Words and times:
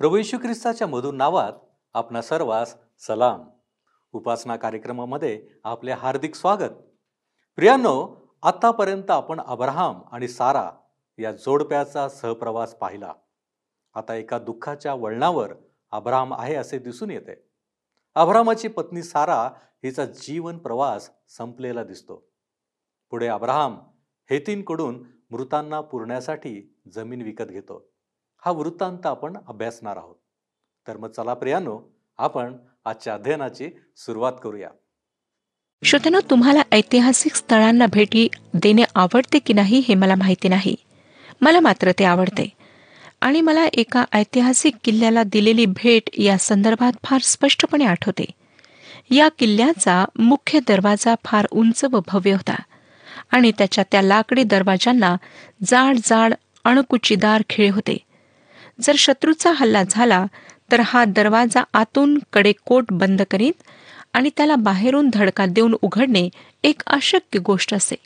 प्रभू 0.00 0.16
ख्रिस्ताच्या 0.16 0.86
मधुर 0.86 1.14
नावात 1.14 1.52
आपणा 1.94 2.22
सर्वांस 2.22 2.74
सलाम. 2.98 3.44
उपासना 4.12 4.56
कार्यक्रमामध्ये 4.56 5.48
आपले 5.64 5.92
हार्दिक 5.92 6.34
स्वागत. 6.34 6.70
प्रियांनो 7.56 8.16
आतापर्यंत 8.42 9.10
आपण 9.10 9.40
अब्राहम 9.40 10.00
आणि 10.12 10.28
सारा 10.28 10.70
या 11.18 11.32
जोडप्याचा 11.32 12.08
सहप्रवास 12.08 12.74
पाहिला. 12.74 13.12
आता 13.94 14.14
एका 14.14 14.38
दुःखाच्या 14.38 14.94
वळणावर 14.94 15.52
अब्राहम 15.90 16.34
आहे 16.34 16.54
असे 16.54 16.78
दिसून 16.78 17.10
येते. 17.10 17.48
अब्रामाची 18.14 18.68
पत्नी 18.68 19.02
सारा 19.02 19.50
हिचा 19.84 20.04
जीवन 20.04 20.58
प्रवास 20.58 21.10
संपलेला 21.28 21.84
दिसतो. 21.84 22.30
पुढे 23.10 23.26
अब्राहम 23.26 23.78
हेतींकडून 24.30 25.04
मृतांना 25.30 25.80
पुरण्यासाठी 25.80 26.78
जमीन 26.92 27.22
विकत 27.22 27.44
घेतो. 27.44 27.89
हा 28.46 28.50
वृत्तांत 28.50 29.06
आपण 29.06 29.36
अभ्यासणार 29.48 29.96
आहोत. 29.96 30.16
तर 30.88 30.96
मग 30.96 31.08
चला 31.08 31.34
प्रियानो 31.34 31.80
आपण 32.18 32.56
आजच्या 32.84 33.14
अध्ययनाची 33.14 33.70
सुरुवात 33.96 34.32
करूया. 34.42 34.68
श्रोत्यानो 35.84 36.20
तुम्हाला 36.30 36.62
ऐतिहासिक 36.72 37.34
स्थळांना 37.34 37.86
भेटी 37.86 38.28
देणे 38.54 38.84
आवडते 38.94 39.38
की 39.38 39.52
नाही 39.52 39.78
हे 39.78 39.94
मला 39.94 40.14
माहिती 40.14 40.48
नाही. 40.48 40.76
मला 41.40 41.60
मात्र 41.60 41.92
ते 41.98 42.04
आवडते. 42.04 42.48
आणि 43.20 43.40
मला 43.40 43.66
एका 43.72 44.04
ऐतिहासिक 44.12 44.76
किल्ल्याला 44.84 45.22
दिलेली 45.22 45.66
भेट 45.66 46.10
या 46.18 46.38
संदर्भात 46.38 46.92
फार 47.04 47.20
स्पष्टपणे 47.20 47.84
आठवते. 47.84 48.24
या 49.10 49.28
किल्ल्याचा 49.28 50.04
मुख्य 50.18 50.60
दरवाजा 50.68 51.14
फार 51.24 51.46
उंच 51.50 51.84
व 51.84 52.00
भव्य 52.08 52.32
होता. 52.32 52.62
आणि 53.30 53.52
त्याच्या 53.58 53.84
त्या 53.92 54.02
लाकडी 54.02 54.42
दरवाजांना 54.42 55.16
जाड 55.66 55.96
जाड 55.96 56.34
अणकुचीदार 56.64 57.42
खिळे 57.48 57.68
होते. 57.68 57.98
जर 58.82 58.94
शत्रूचा 58.98 59.52
हल्ला 59.52 59.82
झाला 59.90 60.26
तर 60.72 60.80
हा 60.84 61.04
दरवाजा 61.04 61.64
आतून 61.72 62.18
कडेकोट 62.32 62.84
बंद 62.90 63.22
करीत 63.30 63.52
आणि 64.12 64.30
त्याला 64.36 64.56
बाहेरून 64.56 65.10
धडका 65.12 65.46
देऊन 65.46 65.76
उघडणे 65.82 66.28
एक 66.62 66.82
अशक्य 66.86 67.38
गोष्ट 67.38 67.74
असे. 67.74 67.96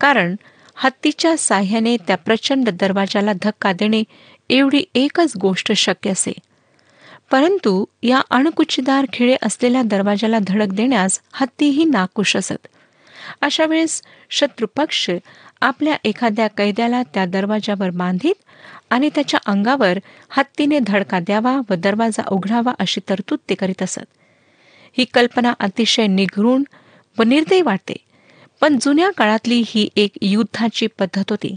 कारण 0.00 0.36
हत्तीच्या 0.74 1.36
साह्याने 1.36 1.96
त्या 1.96 2.16
प्रचंड 2.16 2.68
दरवाजाला 2.68 3.32
धक्का 3.42 3.72
देणे 3.72 4.02
एवढी 4.50 4.84
एकच 4.94 5.32
गोष्ट 5.40 5.72
शक्य 5.72 6.10
असे. 6.10 6.32
परंतु 7.30 7.84
या 8.02 8.20
अणकुचीदार 8.30 9.06
खिळे 9.12 9.36
असलेल्या 9.42 9.82
दरवाजाला 9.82 10.38
धडक 10.46 10.66
देण्यास 10.66 11.20
हत्तीही 11.32 11.84
नाकुश 11.84 12.36
असत. 12.36 12.66
अशा 13.40 13.64
वेळेस 13.64 14.02
शत्रुपक्ष 14.30 15.10
आपल्या 15.60 15.96
एखाद्या 16.04 16.48
कैद्याला 16.48 17.02
त्या 17.02 17.24
दरवाजावर 17.24 17.90
बांधित 17.90 18.34
आणि 18.90 19.10
त्याच्या 19.14 19.40
अंगावर 19.46 19.98
हत्तीने 20.30 20.78
धडका 20.78 21.20
द्यावा 21.20 21.60
व 21.70 21.74
दरवाजा 21.74 22.22
उघडावा 22.30 22.72
अशी 22.78 23.00
तरतूद 23.08 23.38
ते 23.50 23.54
करीत 23.54 23.82
असत. 23.82 24.06
ही 24.98 25.04
कल्पना 25.04 25.52
अतिशय 25.60 26.06
निघरून 26.06 26.64
व 27.18 27.22
निर्दयी 27.22 27.62
वाटते 27.62 27.96
पण 28.60 28.78
जुन्या 28.82 29.10
काळातली 29.16 29.62
ही 29.66 29.88
एक 29.96 30.10
युद्धाची 30.22 30.86
पद्धत 30.86 31.30
होती. 31.30 31.54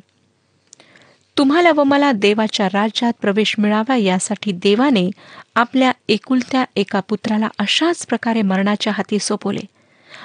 तुम्हाला 1.37 1.71
व 1.71 1.83
मला 1.83 2.11
देवाच्या 2.11 2.67
राज्यात 2.67 3.13
प्रवेश 3.21 3.55
मिळावा 3.57 3.95
यासाठी 3.95 4.51
देवाने 4.51 5.09
आपल्या 5.55 5.91
एकुलत्या 6.09 6.65
एका 6.75 6.99
पुत्राला 6.99 7.47
अशाच 7.59 8.05
प्रकारे 8.05 8.41
मरणाच्या 8.41 8.93
हाती 8.93 9.19
सोपवले 9.19 9.65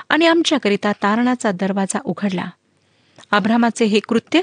आणि 0.08 0.26
आमच्याकरिता 0.26 0.92
तारणाचा 0.92 1.52
दरवाजा 1.52 1.98
उघडला. 2.04 2.44
आभ्रामाचे 3.30 3.84
हे 3.84 4.00
कृत्य 4.00 4.40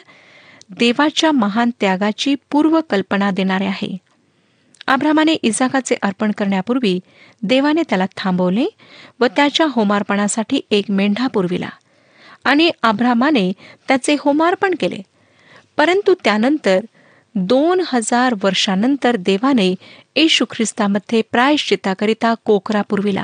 देवाच्या 0.70 1.32
महान 1.32 1.70
त्यागाची 1.80 2.36
पूर्व 2.52 2.80
कल्पना 2.90 3.32
देणारे 3.32 3.66
आहे. 3.66 3.98
आभ्रामाने 4.88 5.34
इजाकाचे 5.34 5.96
अर्पण 6.02 6.32
करण्यापूर्वी 6.32 7.00
देवाने 7.44 7.84
त्याला 7.90 8.06
थांबवले 8.18 8.66
व 9.20 9.26
त्याच्या 9.26 9.66
होमार्पणासाठी 9.70 10.62
एक 10.72 10.86
मेंढा 10.90 11.28
पुरविला 11.28 11.70
आणि 12.44 12.72
आभ्रामाने 12.84 13.52
त्याचे 13.88 14.16
होमार्पण 14.20 14.74
केले. 14.80 14.98
परंतु 15.78 16.14
त्यानंतर 16.24 16.80
दोन 17.36 17.82
हजार 17.88 18.36
वर्षानंतर 18.44 19.16
देवाने 19.16 19.76
येशू 20.16 20.46
ख्रिस्तामध्ये 20.52 21.22
प्रायश्चिताकरिता 21.32 22.34
कोकरा 22.46 22.82
पुरविला. 22.82 23.24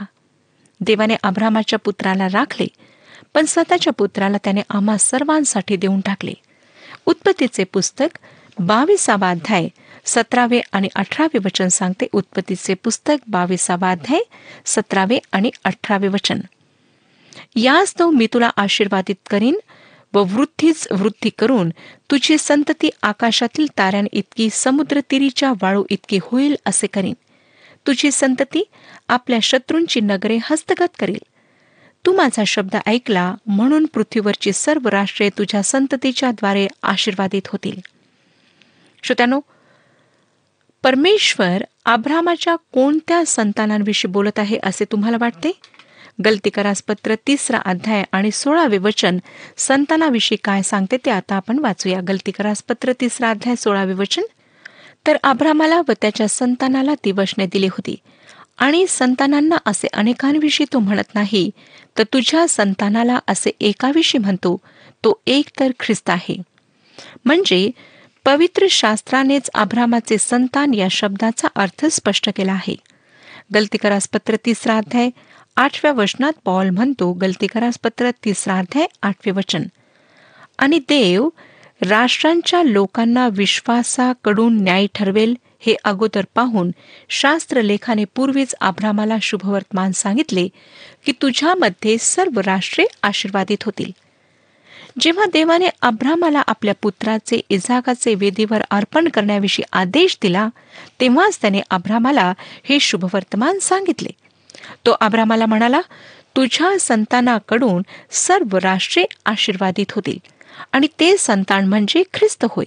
देवाने 0.82 1.16
आभ्रामाच्या 1.24 1.80
पुत्राला 1.80 2.28
राखले 2.28 2.68
पण 3.34 3.46
स्वतःच्या 3.46 3.94
पुत्राला 3.94 4.38
त्याने 4.44 4.62
आम्हा 4.70 4.98
सर्वांसाठी 4.98 5.76
देऊन 5.76 6.00
टाकले. 6.00 6.34
उत्पत्तीचे 7.06 7.64
पुस्तक 7.64 8.18
बावीसावा 8.60 9.30
अध्याय 9.30 9.68
सतरावे 10.06 10.62
आणि 10.72 10.88
अठरावे 10.96 11.38
वचन 11.46 11.68
सांगते. 11.68 12.08
उत्पत्तीचे 12.14 12.74
पुस्तक 12.74 13.16
बावीसावा 13.28 13.92
अध्याय 13.92 14.22
सतरावे 14.66 15.20
आणि 15.32 15.52
अठरावे 15.64 16.08
वचन. 16.08 16.40
याच 17.56 17.94
तो 18.00 18.10
मी 18.12 18.28
तुला 18.34 18.50
आशीर्वादित 18.58 19.16
करीन 19.30 19.60
व 20.14 20.20
वृद्धीच 20.20 20.88
वृद्धी 20.92 21.30
करून 21.40 21.70
तुझी 22.12 22.38
संतती 22.40 22.90
आकाशातील 23.02 23.68
ताऱ्यां 23.78 24.06
इतकी 24.12 24.50
समुद्र 24.52 25.00
तिरीच्या 25.12 25.52
वाळू 25.62 25.84
इतकी 25.90 26.20
होईल 26.22 26.56
असे 26.66 26.88
करीन. 26.88 27.14
तुझी 27.88 28.12
संतती 28.12 28.64
आपल्या 29.08 29.40
शत्रूंची 29.44 30.02
नगरे 30.02 30.38
हस्तगत 30.44 31.00
करील. 31.00 31.24
तू 32.06 32.16
माझा 32.16 32.44
शब्द 32.48 32.76
ऐकला 32.86 33.36
म्हणून 33.46 33.86
पृथ्वीवरची 33.86 34.54
सर्व 34.54 34.88
राष्ट्रे 34.88 35.30
तुझ्या 35.30 35.64
संततीच्या 35.64 36.32
द्वारे 36.32 36.68
आशीर्वादित 36.84 37.42
होतील. 37.48 37.80
श्रोत्यानो 39.04 39.40
परमेश्वर 40.84 41.64
आभ्रामाच्या 41.86 42.56
कोणत्या 42.56 43.24
संतानांविषयी 43.28 44.12
बोलत 44.12 44.40
आहे 44.40 44.60
असे 44.64 44.86
तुम्हाला 44.92 45.18
वाटते? 45.20 45.52
गलतीकरास 46.26 46.84
पत्र 46.84 47.16
तिसरा 47.28 47.58
अध्याय 47.58 48.04
आणि 48.12 48.32
सोळावे 48.32 48.78
वचन 48.78 49.18
संतानाविषयी 49.58 50.38
काय 50.44 50.62
सांगते 50.62 50.98
ते 50.98 51.12
आता 51.12 51.36
आपण 51.36 51.60
वाचूया. 51.60 52.00
गलतीकरास 52.02 52.64
पत्र 52.64 52.92
तिसरा 53.02 53.30
अध्याय 53.30 53.56
सोळावे 53.56 53.94
वचन. 53.94 54.22
तर 55.08 55.18
आभ्रामाला 55.24 55.82
व 55.88 55.92
त्याच्या 56.02 56.28
संतानाला 56.28 56.94
ती 57.06 57.12
वचने 57.12 57.46
दिली 57.46 57.68
होती. 57.68 57.96
आणि 58.60 58.86
संतानांना 58.90 59.58
असे 59.66 59.88
अनेकांविषयी 59.94 60.66
तो 60.74 60.80
म्हणत 60.80 61.14
नाही 61.16 61.50
तर 61.98 62.04
तुझ्या 62.14 62.48
संतानाला 62.48 63.20
असे 63.28 63.52
एकाविषयी 63.60 64.20
म्हणतो 64.22 64.56
तो 65.04 65.14
एक 65.28 65.50
तर 65.60 65.72
ख्रिस्त 65.80 66.10
आहे. 66.10 66.36
म्हणजे 67.26 67.70
पवित्र 68.26 68.66
शास्त्रानेच 68.70 69.50
आभ्रामाचे 69.54 70.18
संतान 70.18 70.74
या 70.74 70.88
शब्दाचा 70.92 71.48
अर्थ 71.56 71.86
स्पष्ट 71.86 72.30
केला 72.36 72.52
आहे. 72.52 72.76
गलतीकरासपत्र 73.54 74.36
तिसरा 74.46 74.78
अध्याय 74.78 75.10
आठव्या 75.58 75.92
वचनात 75.92 76.34
पॉल 76.46 76.70
म्हणतो 76.70 77.12
गलतीकरासपत्र 77.14 78.10
तिसरा 78.26 78.58
अध्याय 78.60 78.86
आठवे 79.02 79.32
वचन 79.32 79.64
आणि 80.58 80.80
देव 80.80 81.28
राष्ट्रांच्या 81.82 82.62
लोकांना 82.64 83.28
विश्वासाकडून 83.32 84.62
न्याय 84.64 84.88
ठरवेल 84.96 85.34
हे 85.60 85.76
अगोदर 85.84 86.26
पाहून 86.36 86.72
शास्त्रलेखाने 87.10 88.06
पूर्वीच 88.06 88.56
आभ्रामाला 88.62 89.18
शुभवर्तमान 89.22 89.92
सांगितले 89.92 90.48
की 91.06 91.12
तुझ्यामध्ये 91.12 91.98
सर्व 92.00 92.40
राष्ट्रे 92.40 92.86
आशीर्वादित 93.04 93.64
होतील. 93.64 93.92
जेव्हा 95.00 95.26
देवाने 95.34 95.68
अब्रामाला 95.82 96.44
आपल्या 96.48 96.74
पुत्राचे 96.82 97.42
इजाकाचे 97.50 98.16
वेदीवर 98.16 98.64
अर्पण 98.72 99.08
करण्याविषयी 99.08 99.66
आदेश 99.72 100.18
दिला 100.22 100.50
तेव्हाच 101.00 101.42
त्याने 101.42 101.62
अब्रामाला 101.70 102.34
हे 102.64 102.80
शुभवर्तमान 102.80 103.60
सांगितले. 103.60 104.10
तो 104.86 104.96
अब्रामाला 105.02 105.46
म्हणाला 105.46 105.82
तुझ्या 106.36 106.80
संतानाकडून 106.80 107.82
सर्व 108.12 108.58
राष्ट्रे 108.58 109.06
आशीर्वादित 109.26 109.92
होतील 109.92 110.18
आणि 110.72 110.88
ते 111.00 111.18
संतान 111.18 111.68
म्हणजे 111.68 112.04
ख्रिस्त 112.14 112.46
होय. 112.50 112.66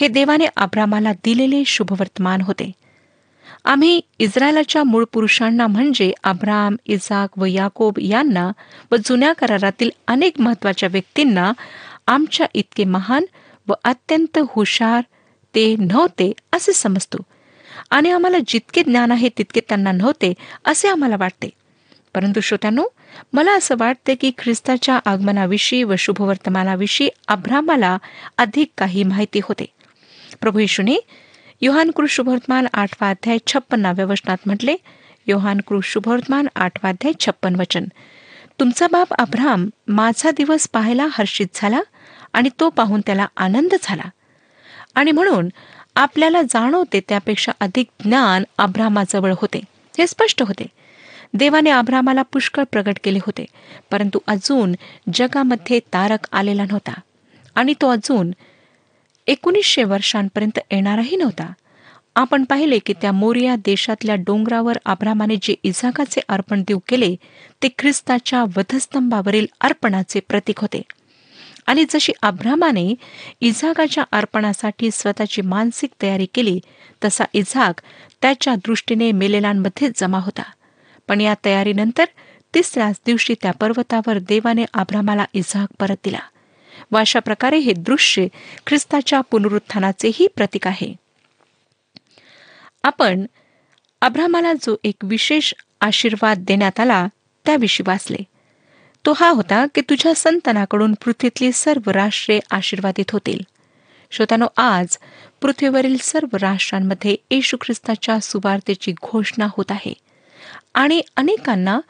हे 0.00 0.08
देवाने 0.08 0.46
आब्रामाला 0.56 1.12
दिलेले 1.12 1.62
शुभवर्तमान 1.66 2.40
होते. 2.40 2.70
आम्ही 3.64 4.00
इस्रायलाच्या 4.18 4.84
मूळ 4.84 5.04
पुरुषांना 5.12 5.66
म्हणजे 5.66 6.12
अब्राम 6.24 6.76
इजाक 6.86 7.38
व 7.38 7.44
याकोब 7.44 7.98
यांना 7.98 8.52
व 8.92 8.96
जुन्या 8.96 9.32
करारातील 9.32 9.90
अनेक 10.06 10.40
महत्त्वाच्या 10.40 10.88
व्यक्तींना 10.92 11.52
आमच्या 12.06 12.46
इतके 12.54 12.84
महान 12.84 13.24
व 13.68 13.72
अत्यंत 13.84 14.38
हुशार 14.50 15.02
ते 15.54 15.76
नव्हते 15.78 16.32
असे 16.52 16.72
समजतो. 16.72 17.18
आणि 17.90 18.10
आम्हाला 18.10 18.36
जितके 18.48 18.82
ज्ञान 18.82 19.12
आहे 19.12 19.28
तितके 19.38 19.60
त्यांना 19.60 19.92
नव्हते 19.92 20.34
असे 20.64 20.88
आम्हाला 20.88 21.16
वाटते. 21.18 21.50
परंतु 22.14 22.40
श्रोत्यानो 22.40 22.84
मला 23.32 23.56
असं 23.56 23.74
वाटते 23.78 24.14
की 24.14 24.30
ख्रिस्ताच्या 24.38 24.98
आगमनाविषयी 25.04 25.82
व 25.82 25.94
शुभवर्तमानाविषयी 25.98 27.08
अभ्रामाला 27.28 27.98
अधिक 28.38 28.68
काही 28.78 29.02
माहिती 29.02 29.40
होते. 29.44 29.66
प्रभू 30.40 30.58
येशूने 30.58 30.96
योहान 31.60 31.90
कृष 31.90 32.10
शुभवर्तमान 32.10 32.66
आठवा 32.74 33.10
अध्याय 33.10 33.38
छप्पन्नाव्या 33.46 34.06
वचनात 34.06 34.36
म्हटले 34.46 34.76
योहान 35.26 35.60
कृष 35.60 35.84
शुभवर्तमान 35.84 36.46
आठवा 36.56 36.88
अध्याय 36.88 37.12
छप्पन 37.20 37.54
वचन. 37.54 37.84
तुमचा 38.60 38.86
बाप 38.92 39.12
अब्राम 39.12 39.70
माझा 39.88 40.30
दिवस 40.30 40.68
पाहायला 40.68 41.06
हर्षित 41.10 41.46
झाला 41.54 41.80
आणि 42.32 42.48
तो 42.60 42.70
पाहून 42.70 43.00
त्याला 43.06 43.26
आनंद 43.36 43.74
झाला. 43.82 44.02
आणि 44.94 45.12
म्हणून 45.12 45.48
आपल्याला 45.96 46.42
जाणवते 46.42 47.00
त्यापेक्षा 47.08 47.52
अधिक 47.60 47.86
ज्ञान 48.04 48.44
अब्रामाजवळ 48.58 49.32
होते. 49.36 49.58
हे 49.98 50.06
स्पष्ट 50.06 50.42
होते. 50.42 50.66
देवाने 51.34 51.70
अब्रामाला 51.70 52.22
पुष्कळ 52.22 52.62
प्रगट 52.72 52.96
केले 53.04 53.18
होते 53.18 53.46
परंतु 53.90 54.18
अजून 54.26 54.72
जगामध्ये 55.14 55.80
तारक 55.80 56.28
आलेला 56.32 56.64
नव्हता. 56.64 57.00
आणि 57.54 57.74
तो 57.80 57.88
अजून 57.88 58.30
एकोणीसशे 59.28 59.84
वर्षांपर्यंत 59.84 60.58
येणारही 60.70 61.16
नव्हता. 61.16 61.52
आपण 62.16 62.44
पाहिले 62.44 62.78
की 62.78 62.92
त्या 62.92 63.12
मोरिया 63.12 63.56
देशातल्या 63.56 64.14
डोंगरावर 64.14 64.78
आब्रामाने 64.84 65.36
जे 65.42 65.54
इजाकाचे 65.62 66.20
अर्पण 66.28 66.62
देऊ 66.62 66.78
केले 66.88 67.16
ते 67.62 67.68
ख्रिस्ताच्या 67.78 68.42
वधस्तंभावरील 68.42 69.46
अर्पणाचे 69.60 70.20
प्रतीक 70.20 70.60
होते. 70.60 70.82
आणि 71.66 71.84
जशी 71.90 72.12
आभ्रामाने 72.22 72.94
इझाकाच्या 73.40 74.04
अर्पणासाठी 74.12 74.90
स्वतःची 74.92 75.42
मानसिक 75.42 75.90
तयारी 76.02 76.26
केली 76.34 76.60
तसा 77.04 77.24
इझाक 77.32 77.80
त्याच्या 78.22 78.54
दृष्टीने 78.54 79.12
मेलेलांमध्ये 79.12 79.90
जमा 79.96 80.18
होता. 80.18 80.42
पण 81.08 81.20
या 81.20 81.34
तयारीनंतर 81.44 82.04
तिसऱ्याच 82.54 82.96
दिवशी 83.06 83.34
त्या 83.42 83.52
पर्वतावर 83.52 84.18
देवाने 84.18 84.64
आब्रामाला 84.74 85.24
इझाक 85.34 85.68
परत 85.80 85.96
दिला. 86.04 86.18
व 86.92 86.98
अशा 86.98 87.20
प्रकारे 87.20 87.56
हे 87.56 87.72
दृश्य 87.72 88.26
ख्रिस्ताच्या 88.66 89.20
पुनरुत्थानाचेही 89.20 90.26
प्रतीक 90.26 90.66
आहे. 90.66 90.94
आपण 92.82 93.26
अब्रामाला 94.00 94.52
जो 94.52 94.76
एक 94.84 94.94
विशेष 95.02 95.54
आशीर्वाद 95.80 96.38
देण्यात 96.38 96.80
आला 96.80 97.06
त्याविषयी 97.44 97.84
वाचले. 97.88 98.16
तो 99.06 99.12
हा 99.12 99.28
होता 99.28 99.66
की 99.74 99.80
तुझ्या 99.80 100.12
संतानाकडून 100.14 100.94
पृथ्वीतली 101.04 101.52
सर्व 101.52 101.90
राष्ट्रे 101.90 102.40
आशीर्वादित 102.50 103.10
होतील. 103.10 103.40
श्रोतानो 104.10 104.46
आज 104.56 104.98
पृथ्वीवरील 105.40 105.96
सर्व 106.00 106.36
राष्ट्रांमध्ये 106.36 107.16
येशू 107.30 107.56
ख्रिस्ताच्या 107.60 108.20
सुवार्तेची 108.20 108.92
घोषणा 108.92 109.46
होत 109.56 109.64
आहे. 109.70 109.94
आणि 110.74 111.02
अनेकांना 111.16 111.80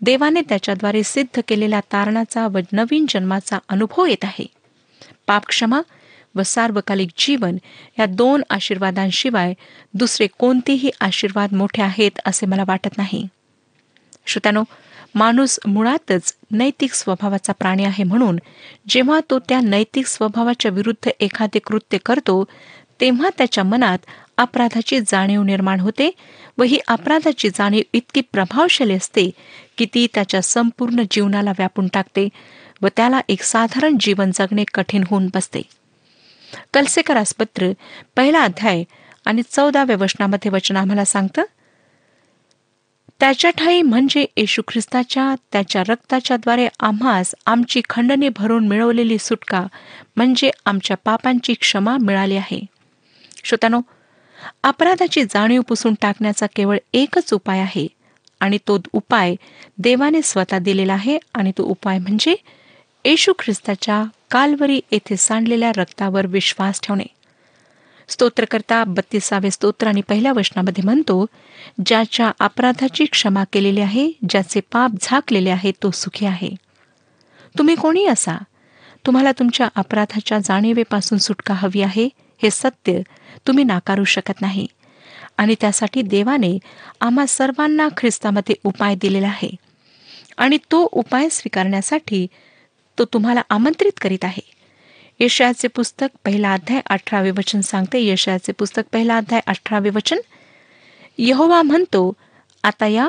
देवाने 0.00 0.40
त्याच्याद्वारे 0.40 1.02
सिद्ध 1.02 1.40
केलेल्या 1.48 1.80
तारणाचा 1.80 2.46
व 2.46 2.58
नवीन 2.72 3.06
जन्माचा 3.08 3.58
अनुभव 3.68 4.06
येत 4.06 4.24
आहे. 4.24 4.46
पापक्षमा 5.26 5.80
व 6.34 6.42
सार्वकालिक 6.42 7.08
जीवन 7.18 7.56
या 7.98 8.06
दोन 8.06 8.42
आशीर्वादांशिवाय 8.50 9.54
दुसरे 9.94 10.26
कोणतेही 10.26 10.90
आशीर्वाद 11.00 11.52
मोठे 11.52 11.82
आहेत 11.82 12.10
असे 12.24 12.46
मला 12.46 12.64
वाटत 12.66 12.98
नाही. 12.98 13.26
श्रोत्यानो 14.26 14.62
माणूस 15.14 15.58
मुळातच 15.66 16.34
नैतिक 16.50 16.92
स्वभावाचा 16.92 17.52
प्राणी 17.52 17.84
आहे 17.84 18.04
म्हणून 18.04 18.38
जेव्हा 18.88 19.20
तो 19.30 19.38
त्या 19.38 19.60
नैतिक 19.60 20.06
स्वभावाच्या 20.06 20.70
विरुद्ध 20.70 21.10
एखादे 21.20 21.58
कृत्य 21.58 21.98
करतो 21.98 22.44
तेव्हा 23.00 23.28
त्याच्या 23.38 23.64
मनात 23.64 23.98
अपराधाची 24.38 25.00
जाणीव 25.00 25.42
निर्माण 25.42 25.80
होते 25.80 26.10
व 26.58 26.62
ही 26.62 26.78
अपराधाची 26.88 27.48
जाणीव 27.48 27.82
इतकी 27.92 28.20
प्रभावशाली 28.20 28.94
असते 28.94 29.30
की 29.78 29.86
ती 29.94 30.06
त्याच्या 30.14 30.42
संपूर्ण 30.42 31.02
जीवनाला 31.10 31.50
व्यापून 31.50 31.88
टाकते 31.88 32.28
व 32.82 32.88
त्याला 32.96 33.20
एक 33.28 33.42
साधारण 33.42 33.96
जीवन 34.00 34.30
जगणे 34.34 34.64
कठीण 34.74 35.04
होऊन 35.06 35.28
बसते. 35.34 35.62
कलसेकर 36.74 37.22
पत्र 37.38 37.70
पहिला 38.16 38.42
अध्याय 38.42 38.84
आणि 39.24 39.42
चौदाव्या 39.50 39.96
वचनामध्ये 40.00 40.50
वचन 40.50 40.76
आम्हाला 40.76 41.04
सांगतं 41.04 41.42
त्याच्या 43.20 43.50
ठाई 43.50 43.82
म्हणजे 43.82 44.24
येशू 44.36 44.62
ख्रिस्ताच्या 44.68 45.34
त्याच्या 45.52 45.82
रक्ताच्या 45.88 46.36
द्वारे 46.36 46.68
आम्हास 46.80 47.34
आमची 47.46 47.80
खंडणी 47.90 48.28
भरून 48.28 48.68
मिळवलेली 48.68 49.18
सुटका 49.18 49.66
म्हणजे 50.16 50.50
आमच्या 50.66 50.96
पापांची 51.04 51.54
क्षमा 51.54 51.96
मिळाली 52.00 52.36
आहे. 52.36 52.60
श्रोतानो 53.44 53.80
अपराधाची 54.62 55.24
जाणीव 55.24 55.62
पुसून 55.62 55.94
टाकण्याचा 56.00 56.46
केवळ 56.56 56.78
एकच 56.92 57.32
उपाय 57.34 57.60
आहे 57.60 57.86
आणि 58.40 58.58
तो 58.58 58.78
उपाय 58.92 59.34
देवाने 59.78 60.20
स्वतः 60.22 60.58
दिलेला 60.58 60.92
आहे 60.92 61.18
आणि 61.34 61.52
तो 61.58 61.62
उपाय 61.62 61.98
म्हणजे 61.98 62.34
येशू 63.04 63.32
ख्रिस्ताच्या 63.38 64.04
कालवरी 64.30 64.80
येथे 64.92 65.16
सांडलेल्या 65.16 65.72
रक्तावर 65.76 66.26
विश्वास 66.26 66.80
ठेवणे. 66.82 67.04
स्तोत्रकर्ता 68.08 68.84
बत्तीसावे 68.84 69.50
स्तोत्र 69.50 69.86
आणि 69.86 70.00
पहिल्या 70.00 70.32
वचनामध्ये 70.32 70.84
म्हणतो 70.84 71.26
ज्याच्या 71.86 72.30
अपराधाची 72.40 73.04
क्षमा 73.04 73.44
केलेली 73.52 73.80
आहे 73.80 74.10
ज्याचे 74.28 74.60
पाप 74.72 74.90
झाकलेले 75.00 75.50
आहे 75.50 75.72
तो 75.82 75.90
सुखी 75.90 76.26
आहे. 76.26 76.50
तुम्ही 77.58 77.74
कोणी 77.74 78.06
असा 78.06 78.36
तुम्हाला 79.06 79.32
तुमच्या 79.32 79.68
अपराधाच्या 79.74 80.38
जाणीवेपासून 80.38 81.18
सुटका 81.18 81.54
हवी 81.54 81.82
आहे 81.82 82.08
हे 82.42 82.50
सत्य 82.50 83.00
तुम्ही 83.46 83.64
नाकारू 83.64 84.04
शकत 84.04 84.40
नाही. 84.40 84.66
आणि 85.36 85.54
त्यासाठी 85.60 86.02
देवाने 86.02 86.58
आम्हा 87.00 87.26
सर्वांना 87.26 87.88
ख्रिस्तामध्ये 87.96 88.54
उपाय 88.64 88.94
दिलेला 88.94 89.26
आहे. 89.26 89.50
आणि 90.36 90.56
तो 90.56 90.88
उपाय 90.92 91.28
स्वीकारण्यासाठी 91.28 92.26
तो 92.98 93.04
तुम्हाला 93.04 93.42
आमंत्रित 93.50 93.92
करीत 94.00 94.24
आहे. 94.24 94.56
यशयाचे 95.20 95.68
पुस्तक 95.68 96.06
पहिला 96.24 96.52
अध्याय 96.52 96.80
अठरावे 96.86 97.30
वचन 97.30 97.60
सांगते. 97.60 98.00
यशयाचे 98.00 98.52
पुस्तक 98.52 98.82
पहिला 98.92 99.16
अध्याय 99.16 99.40
अठरावे 99.46 99.90
वचन. 99.90 100.18
यहोवा 101.18 101.62
म्हणतो 101.62 102.12
आता 102.62 102.86
या 102.86 103.08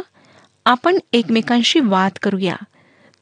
आपण 0.65 0.97
एकमेकांशी 1.13 1.79
वाद 1.79 2.12
करूया. 2.24 2.56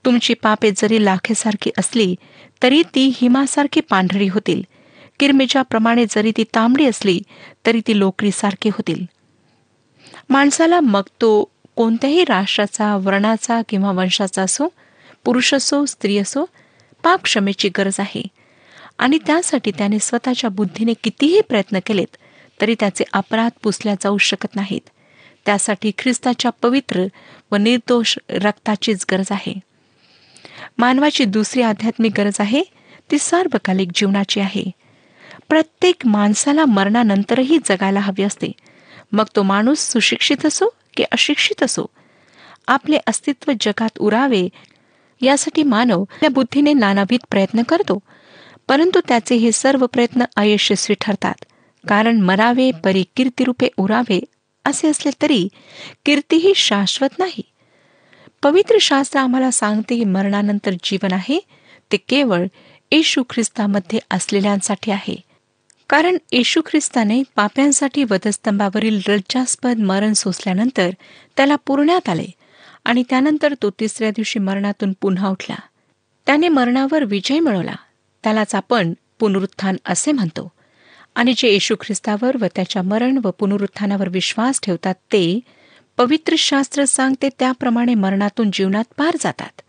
तुमची 0.05 0.33
पापे 0.33 0.71
जरी 0.77 1.05
लाखेसारखी 1.05 1.71
असली 1.77 2.15
तरी 2.63 2.83
ती 2.95 3.11
हिमासारखी 3.15 3.81
पांढरी 3.81 4.27
होतील. 4.27 4.61
किरमिजाप्रमाणे 5.19 6.05
जरी 6.09 6.31
ती 6.37 6.43
तांबडी 6.43 6.85
असली 6.85 7.19
तरी 7.65 7.81
ती 7.87 7.99
लोकरीसारखी 7.99 8.69
होतील. 8.69 9.05
माणसाला 10.29 10.79
मग 10.79 11.01
तो 11.01 11.51
कोणत्याही 11.75 12.23
राष्ट्राचा 12.23 12.95
वर्णाचा 12.95 13.61
किंवा 13.69 13.91
वंशाचा 13.91 14.41
असो 14.41 14.67
पुरुष 15.25 15.53
असो 15.53 15.85
स्त्री 15.85 16.17
असो 16.17 16.45
पाप 17.03 17.23
क्षमेची 17.23 17.69
गरज 17.77 17.99
आहे. 17.99 18.23
आणि 18.97 19.17
त्यासाठी 19.17 19.71
त्याने 19.71 19.99
स्वतःच्या 19.99 20.49
बुद्धीने 20.49 20.93
कितीही 21.03 21.41
प्रयत्न 21.41 21.79
केलेत 21.85 22.17
तरी 22.61 22.75
त्याचे 22.79 23.03
अपराध 23.13 23.51
पुसल्या 23.63 23.93
जाऊ 23.93 24.17
शकत 24.17 24.55
नाहीत. 24.55 24.89
त्यासाठी 25.45 25.91
ख्रिस्ताच्या 25.97 26.51
पवित्र 26.61 27.05
व 27.51 27.55
निर्दोष 27.55 28.17
रक्ताचीच 28.29 29.05
गरज 29.11 29.31
आहे. 29.31 29.59
मानवाची 30.77 31.25
दुसरी 31.25 31.61
आध्यात्मिक 31.61 32.11
गरज 32.17 32.33
आहे 32.39 32.61
ती 33.11 33.17
सार्वकालिक 33.19 33.87
जीवनाची 33.95 34.39
आहे. 34.39 34.71
प्रत्येक 35.49 36.05
माणसाला 36.05 36.65
मरणानंतरही 36.65 37.57
जगायला 37.65 37.99
हवे 37.99 38.23
असते. 38.23 38.51
मग 39.11 39.23
तो 39.35 39.43
माणूस 39.43 39.79
सुशिक्षित 39.79 40.45
असो 40.45 40.67
की 40.97 41.03
अशिक्षित 41.03 41.63
असो? 41.63 41.85
आपले 42.67 42.97
अस्तित्व 43.07 43.51
जगात 43.61 43.97
उरावे 43.99 44.49
यासाठी 45.21 45.63
मानव 45.63 46.03
त्या 46.03 46.29
बुद्धीने 46.29 46.73
नानाविध 46.73 47.19
प्रयत्न 47.29 47.63
करतो. 47.63 47.99
परंतु 48.67 49.01
त्याचे 49.07 49.35
हे 49.35 49.51
सर्व 49.51 49.85
प्रयत्न 49.85 50.23
अयशस्वी 50.35 50.95
ठरतात. 51.01 51.45
कारण 51.87 52.21
मरावे 52.21 52.71
परी 52.71 53.03
कीर्तिरूपे 53.15 53.67
उरावे 53.77 54.19
असे 54.65 54.87
असले 54.87 55.11
तरी 55.21 55.47
कीर्ती 56.05 56.35
ही 56.35 56.53
शाश्वत 56.55 57.19
नाही. 57.19 57.41
पवित्र 58.43 58.77
शास्त्र 58.81 59.19
आम्हाला 59.19 59.51
सांगते 59.51 59.95
की 59.95 60.03
मरणानंतर 60.03 60.73
जीवन 60.83 61.13
आहे. 61.13 61.39
ते 61.91 61.97
केवळ 61.97 62.45
येशू 62.91 63.23
ख्रिस्तामध्ये 63.29 63.99
असलेल्यांसाठी 64.11 64.91
आहे. 64.91 65.24
कारण 65.89 66.17
येशू 66.31 66.61
ख्रिस्ताने 66.65 67.23
पाप्यांसाठी 67.35 68.03
वधस्तंभावरील 68.03 69.01
लज्जास्पद 69.07 69.79
मरण 69.79 70.13
सोसल्यानंतर 70.13 70.89
त्याला 71.37 71.55
पुरण्यात 71.55 72.09
आले 72.09 72.25
आणि 72.85 73.03
त्यानंतर 73.09 73.53
तो 73.53 73.69
तिसऱ्या 73.69 74.09
दिवशी 74.09 74.39
मरणातून 74.39 74.93
पुन्हा 75.01 75.29
उठला. 75.29 75.55
त्याने 76.25 76.47
मरणावर 76.49 77.03
विजय 77.03 77.39
मिळवला. 77.39 77.75
त्यालाच 78.23 78.55
आपण 78.55 78.93
पुनरुत्थान 79.19 79.75
असे 79.85 80.11
म्हणतो. 80.11 80.51
आणि 81.15 81.33
जे 81.37 81.47
येशू 81.47 81.75
ख्रिस्तावर 81.75 82.37
व 82.41 82.45
त्याच्या 82.55 82.81
मरण 82.81 83.19
व 83.23 83.31
पुनरुत्थानावर 83.31 84.09
विश्वास 84.09 84.59
ठेवतात 84.61 84.93
ते 84.93 85.39
पवित्र 85.97 86.35
शास्त्र 86.37 86.85
सांगते 86.85 87.29
त्याप्रमाणे 87.39 87.95
मरणातून 87.95 88.49
जीवनात 88.53 88.83
पार 88.97 89.15
जातात. 89.19 89.61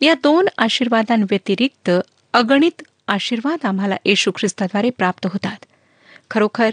या 0.00 0.14
दोन 0.14 0.48
आशीर्वादांव्यतिरिक्त 0.58 1.90
अगणित 2.32 2.82
आशीर्वाद 3.08 3.66
आम्हाला 3.66 3.96
येशू 4.04 4.30
ख्रिस्ताद्वारे 4.30 4.90
प्राप्त 4.90 5.26
होतात. 5.26 5.64
खरोखर 6.30 6.70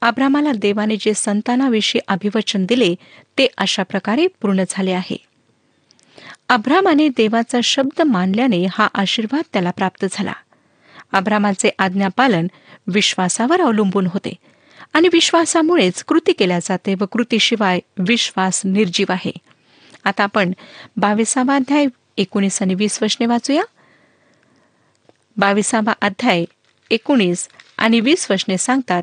आब्रामाला 0.00 0.52
देवाने 0.52 0.96
जे 0.96 1.12
संतानाविषयी 1.16 2.00
अभिवचन 2.08 2.66
दिले 2.66 2.94
ते 3.38 3.46
अशा 3.58 3.82
प्रकारे 3.82 4.26
पूर्ण 4.26 4.62
झाले 4.68 4.92
आहे. 4.92 5.16
अब्रामाने 6.48 7.08
देवाचा 7.08 7.60
शब्द 7.64 8.02
मानल्याने 8.02 8.66
हा 8.72 8.88
आशीर्वाद 8.94 9.42
त्याला 9.52 9.70
प्राप्त 9.70 10.06
झाला. 10.10 10.32
अब्रामाचे 11.12 11.70
आज्ञापालन 11.78 12.46
विश्वासावर 12.86 13.60
अवलंबून 13.60 14.06
होते 14.06 14.32
आणि 14.92 15.08
विश्वासामुळेच 15.12 16.04
कृती 16.04 16.32
केल्या 16.32 16.58
जाते 16.58 16.94
व 17.00 17.04
कृतीशिवाय 17.06 17.80
विश्वास 17.98 18.62
निर्जीव 18.64 19.12
आहे. 19.12 19.32
आता 20.04 20.22
आपण 20.22 20.52
बावीसावा 20.96 21.54
अध्याय 21.54 21.86
एकोणीस 22.16 22.62
आणि 22.62 22.74
वीस 22.74 23.02
वचने 23.02 23.26
वाचूया. 23.26 23.62
बावीसावा 25.36 25.92
अध्याय 26.00 26.44
एकोणीस 26.90 27.48
आणि 27.78 28.00
वीस 28.00 28.30
वचने 28.30 28.58
सांगतात 28.58 29.02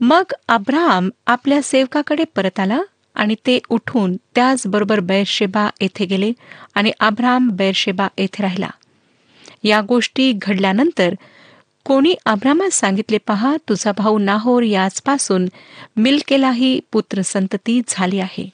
मग 0.00 0.32
अब्राहम 0.48 1.10
आपल्या 1.26 1.62
सेवकाकडे 1.62 2.24
परत 2.24 2.60
आला 2.60 2.80
आणि 3.14 3.34
ते 3.46 3.58
उठून 3.68 4.16
त्याचबरोबर 4.34 5.00
बैरशेबा 5.00 5.68
येथे 5.80 6.04
गेले 6.04 6.32
आणि 6.74 6.92
अब्राहम 7.00 7.48
बैरशेबा 7.48 8.08
येथे 8.18 8.42
राहिला. 8.42 8.68
या 9.64 9.80
गोष्टी 9.80 10.32
घडल्यानंतर 10.32 11.14
कोणी 11.84 12.14
अब्रामास 12.26 12.72
सांगितले 12.72 13.18
पहा 13.18 13.56
तुझा 13.68 13.92
भाऊ 13.92 14.18
नाहोर 14.18 14.62
याचपासून 14.62 15.48
मिल्केलाही 15.96 16.80
पुत्र 16.92 17.22
संतती 17.22 17.80
झाली 17.88 18.20
आहे. 18.20 18.48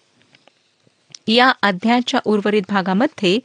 या 1.29 1.53
अध्यायाच्या 1.63 2.21
उर्वरित 2.25 2.63
भागामध्ये 2.69 3.39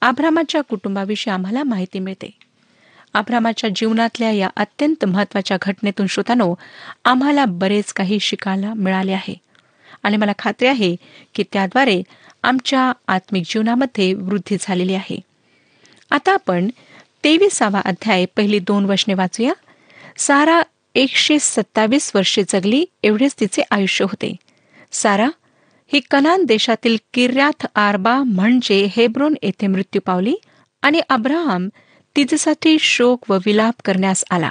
आभ्रामाच्या 0.00 0.60
कुटुंबाविषयी 0.60 1.32
आम्हाला 1.34 1.62
माहिती 1.62 1.98
मिळते. 1.98 2.30
आभ्रामाच्या 3.14 3.70
जीवनातल्या 3.76 4.30
या 4.30 4.50
अत्यंत 4.56 5.04
महत्त्वाच्या 5.04 5.56
घटनेतून 5.62 6.06
श्रोतानो 6.06 6.54
आम्हाला 7.04 7.44
बरेच 7.44 7.92
काही 7.92 8.20
शिकायला 8.20 8.74
मिळाले 8.74 9.12
आहे. 9.12 9.34
आणि 10.02 10.16
मला 10.16 10.32
खात्री 10.38 10.68
आहे 10.68 10.96
की 11.34 11.44
त्याद्वारे 11.52 12.02
आमच्या 12.42 12.92
आत्मिक 13.08 13.42
जीवनामध्ये 13.46 14.14
वृद्धी 14.14 14.56
झालेली 14.60 14.94
आहे. 14.94 15.20
आता 16.10 16.34
आपण 16.34 16.68
तेविसावा 17.24 17.80
अध्याय 17.84 18.24
पहिली 18.36 18.58
दोन 18.58 18.84
वचने 18.84 19.14
वाचूया. 19.14 19.52
सारा 20.16 20.62
एकशे 20.94 21.38
सत्तावीस 21.38 22.12
वर्षे 22.14 22.42
जगली 22.48 22.84
एवढेच 23.02 23.34
तिचे 23.40 23.62
आयुष्य 23.70 24.04
होते. 24.04 24.36
सारा 24.92 25.28
ही 25.92 26.00
कनान 26.10 26.44
देशातील 26.44 26.96
किर्याथ 27.14 27.66
आरबा 27.74 28.22
म्हणजे 28.22 28.88
हेब्रोन 28.96 29.34
येथे 29.42 29.66
मृत्यू 29.66 30.00
पावली 30.06 30.34
आणि 30.82 31.00
अब्राहम 31.08 31.68
तिच्यासाठी 32.16 32.76
शोक 32.80 33.30
व 33.30 33.38
विलाप 33.46 33.74
करण्यास 33.84 34.24
आला. 34.30 34.50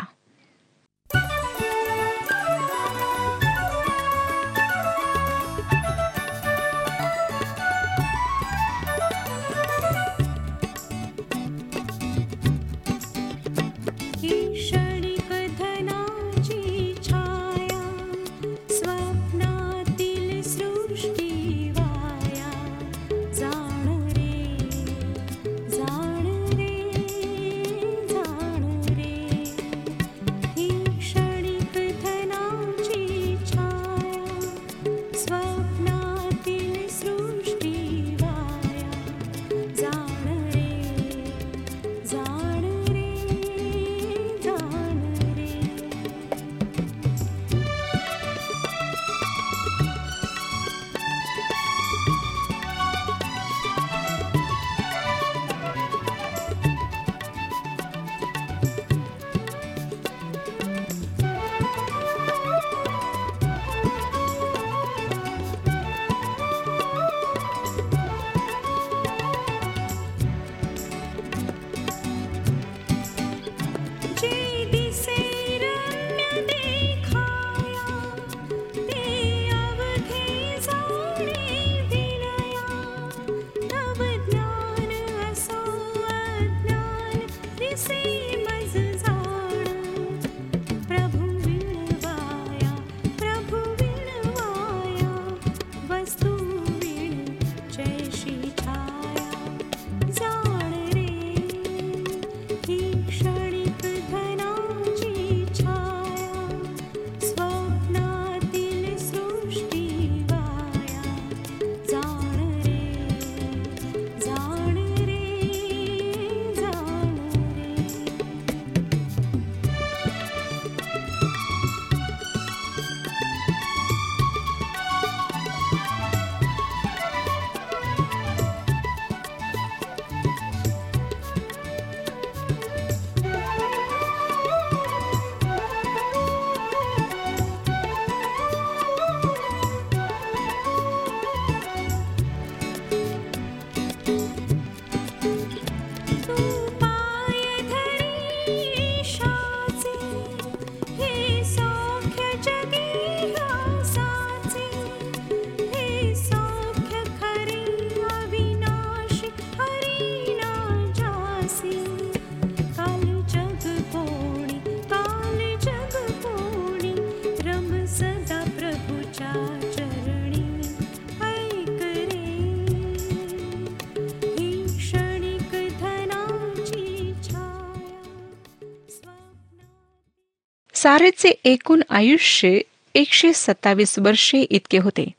सारेचे 180.85 181.29
एकूण 181.29 181.81
आयुष्य 181.89 182.59
एकशे 182.95 183.33
सत्तावीस 183.33 183.99
वर्षे 183.99 184.39
इतके 184.39 184.77
होते. 184.77 185.11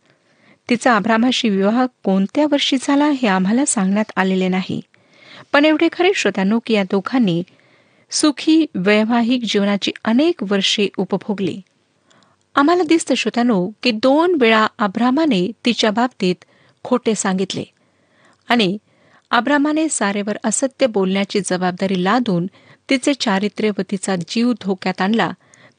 तिचा 0.70 0.92
आभ्रामाशी 0.92 1.48
विवाह 1.48 1.86
कोणत्या 2.04 2.46
वर्षी 2.50 2.76
झाला 2.80 3.06
हे 3.06 3.28
आम्हाला 3.28 3.64
सांगण्यात 3.64 4.12
आलेले 4.16 4.48
नाही. 4.48 4.80
पण 5.52 5.64
एवढे 5.64 5.88
खरे 5.92 6.10
श्रोत्यानो 6.14 6.58
की 6.66 6.74
या 6.74 6.82
दोघांनी 6.82 7.42
सुखी 8.10 8.66
वैवाहिक 8.74 9.42
जीवनाची 9.48 9.92
अनेक 10.04 10.42
वर्षे 10.42 10.88
उपभोगली. 10.96 11.60
आम्हाला 12.54 12.82
दिसतं 12.82 13.14
श्रोत्यानो 13.14 13.70
की 13.82 13.90
दोन 13.90 14.36
वेळा 14.40 14.66
आभ्रामाने 14.78 15.52
तिच्या 15.64 15.90
बाबतीत 15.90 16.44
खोटे 16.84 17.14
सांगितले. 17.14 17.64
आणि 18.48 18.78
अब्रामाने 19.30 19.88
सारेवर 19.88 20.36
असत्य 20.44 20.86
बोलण्याची 20.86 21.40
जबाबदारी 21.44 22.04
लादून 22.04 22.46
तिचे 22.90 23.14
चारित्र्य 23.14 23.70
व 23.78 23.80
तिचा 23.90 24.16
जीव 24.28 24.52
धोक्यात 24.52 25.02
आणला 25.02 25.32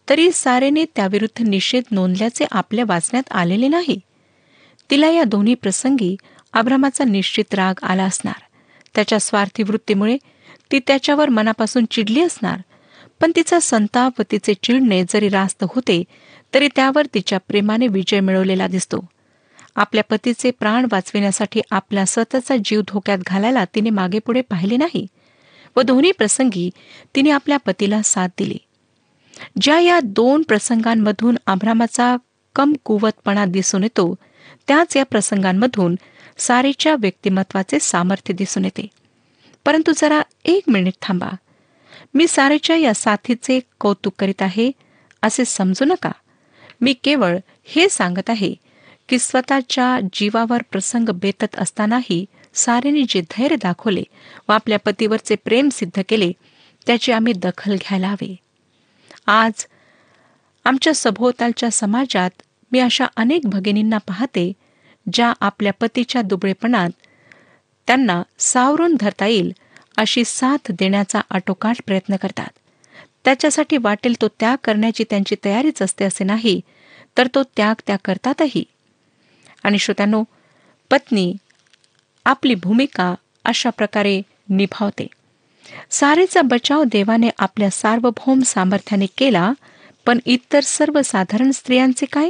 तरी 0.09 0.31
सारेने 0.31 0.85
त्याविरुद्ध 0.95 1.47
निषेध 1.47 1.83
नोंदल्याचे 1.91 2.45
आपल्या 2.51 2.85
वाचण्यात 2.87 3.31
आलेले 3.31 3.67
नाही. 3.67 3.99
तिला 4.89 5.09
या 5.09 5.23
दोन्ही 5.23 5.53
प्रसंगी 5.53 6.15
आभ्रामाचा 6.53 7.03
निश्चित 7.03 7.53
राग 7.53 7.73
आला 7.83 8.03
असणार. 8.03 8.41
त्याच्या 8.95 9.19
स्वार्थी 9.19 9.63
वृत्तीमुळे 9.63 10.17
ती 10.71 10.79
त्याच्यावर 10.79 11.29
मनापासून 11.29 11.85
चिडली 11.91 12.21
असणार. 12.21 12.59
पण 13.21 13.31
तिचा 13.35 13.59
संताप 13.59 14.19
व 14.19 14.23
तिचे 14.31 14.53
चिडणे 14.53 15.03
जरी 15.09 15.29
रास्त 15.29 15.63
होते 15.63 16.03
तरी 16.53 16.67
त्यावर 16.75 17.05
तिच्या 17.13 17.37
प्रेमाने 17.37 17.87
विजय 17.87 18.19
मिळवलेला 18.19 18.67
दिसतो. 18.67 19.05
आपल्या 19.75 20.03
पतीचे 20.09 20.51
प्राण 20.51 20.85
वाचविण्यासाठी 20.91 21.61
आपला 21.71 22.05
स्वतःचा 22.05 22.55
जीव 22.65 22.81
धोक्यात 22.87 23.17
घालायला 23.17 23.65
तिने 23.65 23.89
मागेपुढे 23.89 24.41
पाहिले 24.41 24.77
नाही 24.77 25.07
व 25.75 25.81
दोन्ही 25.81 26.11
प्रसंगी 26.11 26.69
तिने 27.15 27.29
आपल्या 27.29 27.57
पतीला 27.57 28.01
साथ 28.01 28.27
दिली. 28.37 28.57
ज्या 29.61 29.79
या 29.79 29.99
दोन 30.03 30.41
प्रसंगांमधून 30.41 31.37
आभ्रामाचा 31.45 32.17
कमकुवतपणा 32.55 33.45
दिसून 33.45 33.83
येतो 33.83 34.15
त्याच 34.67 34.97
या 34.97 35.05
प्रसंगांमधून 35.05 35.95
सारेच्या 36.37 36.95
व्यक्तिमत्वाचे 36.99 37.79
सामर्थ्य 37.79 38.33
दिसून 38.33 38.65
येते. 38.65 38.87
परंतु 39.65 39.91
जरा 39.97 40.21
एक 40.45 40.63
मिनिट 40.67 40.93
थांबा. 41.01 41.29
मी 42.13 42.27
सारेच्या 42.27 42.75
या 42.75 42.93
साथीचे 42.93 43.59
कौतुक 43.79 44.13
करीत 44.19 44.41
आहे 44.41 44.71
असे 45.21 45.45
समजू 45.45 45.85
नका. 45.85 46.11
मी 46.81 46.93
केवळ 46.93 47.37
हे 47.65 47.89
सांगत 47.89 48.29
आहे 48.29 48.55
की 49.09 49.19
स्वतःच्या 49.19 49.99
जीवावर 50.13 50.61
प्रसंग 50.71 51.09
बेतत 51.09 51.55
असतानाही 51.57 52.25
सारेने 52.53 53.03
जे 53.09 53.21
धैर्य 53.21 53.55
दाखवले 53.55 54.03
व 54.49 54.51
आपल्या 54.51 54.79
पतीवरचे 54.79 55.35
प्रेम 55.35 55.69
सिद्ध 55.69 56.01
केले 56.09 56.31
त्याची 56.87 57.11
आम्ही 57.11 57.33
दखल 57.33 57.75
घ्यायला 57.75 58.07
हवी. 58.07 58.35
आज 59.27 59.65
आमच्या 60.65 60.93
सभोवतालच्या 60.93 61.71
समाजात 61.71 62.29
मी 62.71 62.79
अशा 62.79 63.05
अनेक 63.15 63.41
भगिनींना 63.45 63.97
पाहते 63.97 64.53
ज्या 65.13 65.33
आपल्या 65.39 65.73
पतीच्या 65.73 66.21
दुबळेपणात 66.21 66.89
त्यांना 67.87 68.23
सावरून 68.39 68.95
धरता 68.99 69.25
येईल 69.25 69.53
अशी 69.97 70.23
साथ 70.25 70.71
देण्याचा 70.71 71.21
आटोकाट 71.29 71.75
प्रयत्न 71.85 72.15
करतात. 72.15 72.47
त्याच्यासाठी 73.25 73.77
वाटेल 73.77 74.21
तो 74.21 74.27
त्याग 74.27 74.57
करण्याची 74.63 75.03
त्यांची 75.09 75.35
तयारीच 75.45 75.81
असते 75.81 76.05
असे 76.05 76.23
नाही 76.23 76.61
तर 77.17 77.27
तो 77.35 77.43
त्याग 77.43 77.75
त्या 77.87 77.97
करतातही. 78.05 78.63
आणि 79.63 79.79
श्रोत्यानो 79.79 80.23
पत्नी 80.91 81.33
आपली 82.25 82.55
भूमिका 82.55 83.15
अशा 83.45 83.69
प्रकारे 83.69 84.21
निभावते. 84.49 85.07
सारेचा 85.91 86.41
बचाव 86.41 86.83
देवाने 86.83 87.29
आपल्या 87.39 87.69
सार्वभौम 87.69 88.41
सामर्थ्याने 88.41 89.05
केला 89.17 89.51
पण 90.05 90.19
इतर 90.25 90.59
सर्वसाधारण 90.59 91.51
स्त्रियांचे 91.51 92.05
काय? 92.05 92.29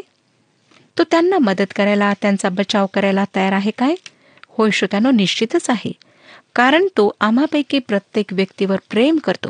तो 0.97 1.03
त्यांना 1.03 1.37
मदत 1.37 1.73
करायला 1.75 2.13
त्यांचा 2.21 2.49
बचाव 2.49 2.85
करायला 2.93 3.25
तयार 3.35 3.51
आहे 3.51 3.71
काय? 3.71 3.95
होय 4.47 4.71
श्रोत्यानो 4.71 5.11
निश्चितच 5.11 5.69
आहे. 5.69 5.91
कारण 6.55 6.87
तो 6.87 7.15
आम्हापैकी 7.21 7.79
प्रत्येक 7.79 8.33
व्यक्तीवर 8.33 8.77
प्रेम 8.89 9.17
करतो. 9.17 9.49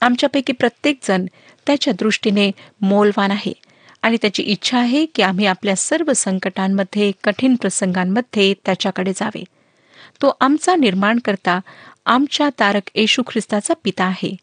आमच्यापैकी 0.00 0.52
प्रत्येकजण 0.52 1.26
त्याच्या 1.66 1.92
दृष्टीने 1.92 2.50
मोलवान 2.80 3.30
आहे 3.30 3.52
आणि 4.02 4.16
त्याची 4.22 4.42
इच्छा 4.42 4.78
आहे 4.78 5.06
की 5.06 5.22
आम्ही 5.22 5.46
आपल्या 5.46 5.76
सर्व 5.76 6.12
संकटांमध्ये 6.12 7.12
कठीण 7.24 7.56
प्रसंगांमध्ये 7.56 8.54
त्याच्याकडे 8.64 9.12
जावे. 9.16 9.44
तो 10.22 10.36
आमचा 10.40 10.76
निर्माण 10.76 11.18
करता 11.18 11.60
आमच्या 12.06 12.50
तारक 12.58 12.90
येशू 12.94 13.22
ख्रिस्ताचा 13.26 13.74
पिता 13.84 14.04
आहे 14.04 14.36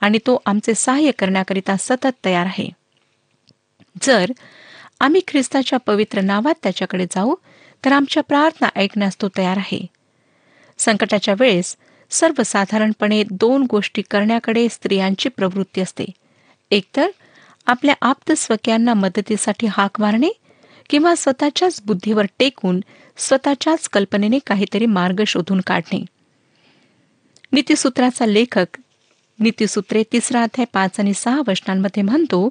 आणि 0.00 0.18
तो 0.18 0.42
आमचे 0.46 0.74
सहाय्य 0.74 1.10
करण्याकरिता 1.10 1.76
सतत 1.78 2.06
तयार 2.24 2.46
आहे. 2.46 2.68
जर 4.02 4.32
आम्ही 5.00 5.20
ख्रिस्ताच्या 5.28 5.78
पवित्र 5.78 6.20
नावात 6.20 6.54
त्याच्याकडे 6.62 7.04
जाऊ 7.04 7.34
तर 7.84 7.92
आमच्या 7.92 8.22
प्रार्थना 8.22 8.68
ऐकण्यास 8.76 9.20
तो 9.22 9.28
तयार 9.36 9.56
आहे. 9.56 9.86
संकटाच्या 10.78 11.34
वेळेस 11.38 11.76
सर्वसाधारणपणे 12.10 13.24
दोन 13.30 13.66
गोष्टी 13.70 14.02
करण्याकडे 14.02 14.68
स्त्रियांची 14.70 15.28
प्रवृत्ती 15.28 15.80
असते. 15.80 16.04
एकतर 16.70 17.06
आपल्या 17.66 17.94
आप्तस्वक्यांना 18.02 18.94
मदतीसाठी 18.94 19.66
हाक 19.66 20.00
मारणे 20.00 20.28
किंवा 20.90 21.14
स्वतःच्याच 21.14 21.82
बुद्धीवर 21.86 22.26
टेकून 22.38 22.80
स्वतःच्याच 23.16 23.88
कल्पनेने 23.88 24.38
काहीतरी 24.46 24.86
मार्ग 24.86 25.22
शोधून 25.26 25.60
काढणे. 25.60 26.04
नीतिसूत्राचा 27.52 28.26
लेखक 28.26 28.66
नीतिसूत्रे 29.40 30.02
तिसरा 30.12 30.42
अध्याय 30.42 30.64
पाच 30.72 31.00
आणि 31.00 31.14
सहा 31.14 31.40
वचनांमध्ये 31.48 32.02
म्हणतो 32.02 32.48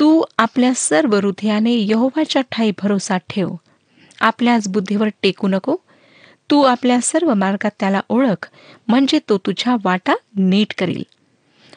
तू 0.00 0.22
आपल्या 0.38 0.74
सर्व 0.74 1.16
हृदयाने 1.16 1.72
यहोवाच्या 1.72 2.42
ठाई 2.42 2.70
भरोसा 2.82 3.16
ठेव. 3.16 3.54
आपल्याच 4.20 4.68
बुद्धीवर 4.68 5.08
टेकू 5.22 5.48
नको. 5.48 5.76
तू 6.50 6.62
आपल्या 6.62 7.00
सर्व 7.02 7.34
मार्गात 7.34 7.70
त्याला 7.80 8.00
ओळख 8.08 8.50
म्हणजे 8.88 9.18
तो 9.28 9.38
तुझ्या 9.38 9.76
वाटा 9.84 10.14
नीट 10.36 10.74
करील. 10.78 11.02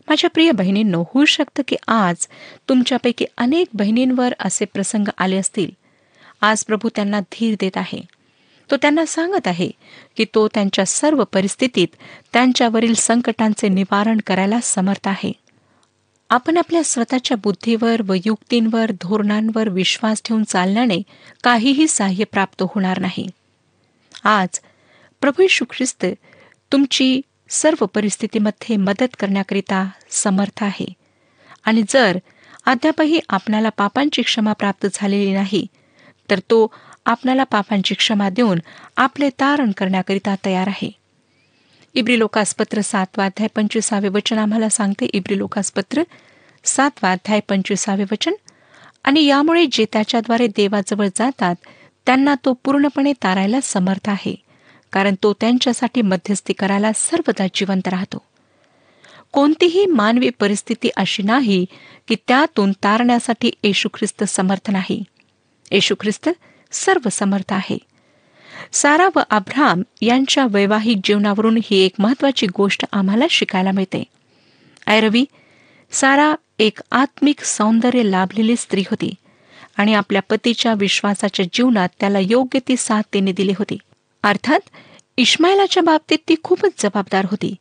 माझ्या 0.07 0.29
प्रिय 0.29 0.51
बहिणींनो 0.51 1.03
होऊ 1.13 1.25
शकतं 1.25 1.63
की 1.67 1.75
आज 1.87 2.27
तुमच्यापैकी 2.69 3.25
अनेक 3.37 3.67
बहिणींवर 3.73 4.33
असे 4.39 4.65
प्रसंग 4.65 5.07
आले 5.17 5.37
असतील. 5.37 5.71
आज 6.41 6.63
प्रभू 6.63 6.89
त्यांना 6.95 7.19
धीर 7.19 7.55
देत 7.59 7.77
आहे. 7.77 8.01
तो 8.71 8.77
त्यांना 8.77 9.05
सांगत 9.05 9.47
आहे 9.47 9.71
की 10.17 10.25
तो 10.35 10.47
त्यांच्या 10.47 10.85
सर्व 10.85 11.23
परिस्थितीत 11.23 11.87
त्यांच्यावरील 12.33 12.93
संकटांचे 12.93 13.67
निवारण 13.67 14.17
करायला 14.27 14.59
समर्थ 14.63 15.07
आहे. 15.07 15.31
आपण 16.29 16.57
आपल्या 16.57 16.83
स्वतःच्या 16.83 17.37
बुद्धीवर 17.37 18.01
व 18.05 18.13
युक्तींवर 18.25 18.91
धोरणांवर 18.91 19.69
विश्वास 19.69 20.21
ठेवून 20.25 20.43
चालण्याने 20.43 21.01
काहीही 21.43 21.87
सहाय्य 21.87 22.23
प्राप्त 22.23 22.63
होणार 22.63 22.99
नाही. 22.99 23.27
आज 24.23 24.59
प्रभू 25.21 25.45
ख्रिस्त 25.69 26.05
तुमची 26.71 27.21
सर्व 27.53 27.85
परिस्थितीमध्ये 27.85 28.75
मदत 28.77 29.15
करण्याकरिता 29.19 29.89
समर्थ 30.09 30.63
आहे. 30.63 30.85
आणि 31.65 31.83
जर 31.89 32.17
अद्यापही 32.65 33.19
आपणाला 33.29 33.69
पापांची 33.69 34.21
क्षमा 34.21 34.53
प्राप्त 34.53 34.87
झालेली 34.93 35.33
नाही 35.33 35.67
तर 36.29 36.39
तो 36.39 36.73
आपणाला 37.05 37.43
पापांची 37.43 37.95
क्षमा 37.95 38.29
देऊन 38.29 38.59
आपले 38.97 39.29
तारण 39.29 39.71
करण्याकरिता 39.71 40.35
तयार 40.45 40.67
आहे. 40.67 40.91
इब्री 41.95 42.19
लोकासपत्र 42.19 42.81
सातवाध्याय 42.81 43.47
पंचवीसावे 43.55 44.07
वचन 44.07 44.37
आम्हाला 44.37 44.69
सांगते. 44.69 45.05
इब्री 45.05 45.37
लोकासपत्र 45.37 46.03
सातवाध्याय 46.63 47.39
पंचवीसावे 47.39 48.03
वचन. 48.03 48.33
आणि 49.03 49.25
यामुळे 49.25 49.65
जे 49.71 49.85
त्याच्याद्वारे 49.93 50.47
देवाजवळ 50.47 51.07
जातात 51.15 51.55
त्यांना 52.05 52.35
तो 52.45 52.53
पूर्णपणे 52.63 53.13
तारायला 53.13 53.59
समर्थ 53.63 54.09
आहे. 54.09 54.35
कारण 54.93 55.15
तो 55.23 55.33
त्यांच्यासाठी 55.33 56.01
मध्यस्थी 56.01 56.53
करायला 56.53 56.91
सर्वदा 56.95 57.47
जिवंत 57.53 57.87
राहतो. 57.87 58.17
कोणतीही 59.31 59.85
मानवी 59.85 60.29
परिस्थिती 60.29 60.89
अशी 60.95 61.23
नाही 61.23 61.65
की 62.07 62.15
त्यातून 62.27 62.71
तारण्यासाठी 62.71 63.51
येशू 63.63 63.89
ख्रिस्त 63.93 64.23
समर्थ 64.23 64.71
नाही. 64.71 65.03
येशू 65.71 65.95
ख्रिस्त 65.99 66.29
सर्व 66.71 67.07
समर्थ 67.11 67.53
आहे. 67.53 67.77
सारा 68.71 69.09
व 69.15 69.19
अब्राम 69.29 69.81
यांच्या 70.01 70.45
वैवाहिक 70.49 70.97
जीवनावरून 71.03 71.57
ही 71.63 71.77
एक 71.77 71.91
महत्वाची 71.99 72.47
गोष्ट 72.47 72.85
आम्हाला 72.91 73.25
शिकायला 73.29 73.71
मिळते. 73.71 74.03
ऐरवी 74.87 75.25
सारा 75.91 76.35
एक 76.59 76.79
आत्मिक 76.91 77.43
सौंदर्य 77.43 78.03
लाभलेली 78.03 78.55
स्त्री 78.55 78.81
होती 78.81 79.13
आणि 79.77 79.93
आपल्या 79.93 80.21
पतीच्या 80.21 80.73
विश्वासाच्या 80.73 81.45
जीवनात 81.53 81.89
त्याला 81.99 82.19
योग्य 82.19 82.59
ती 82.67 82.75
साथ 82.77 83.01
तिने 83.13 83.31
दिली 83.31 83.53
होती. 83.57 83.77
अर्थात 84.23 84.59
इश्मायलाच्या 85.17 85.83
बाबतीत 85.83 86.17
ती 86.29 86.35
खूपच 86.43 86.83
जबाबदार 86.83 87.25
होती. 87.25 87.55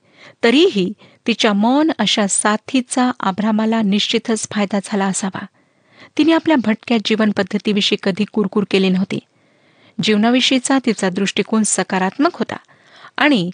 तरीही 0.45 0.93
तिच्या 1.27 1.53
मौन 1.53 1.91
अशा 1.99 2.27
साथीचा 2.27 3.11
आभ्रामाला 3.21 3.83
निश्चितच 3.83 4.49
फायदा 4.51 4.79
झाला 4.85 5.07
असावा. 5.07 5.47
तिने 6.19 6.33
आपल्या 6.33 6.57
भटक्या 6.65 6.99
जीवनपद्धतीविषयी 7.05 7.99
कधी 8.03 8.25
कुरकुर 8.33 8.65
केली 8.71 8.89
नव्हती. 8.89 9.19
जीवनाविषयीचा 10.03 10.79
तिचा 10.87 11.11
दृष्टिकोन 11.11 11.63
सकारात्मक 11.63 12.37
होता 12.37 12.57
आणि 13.17 13.51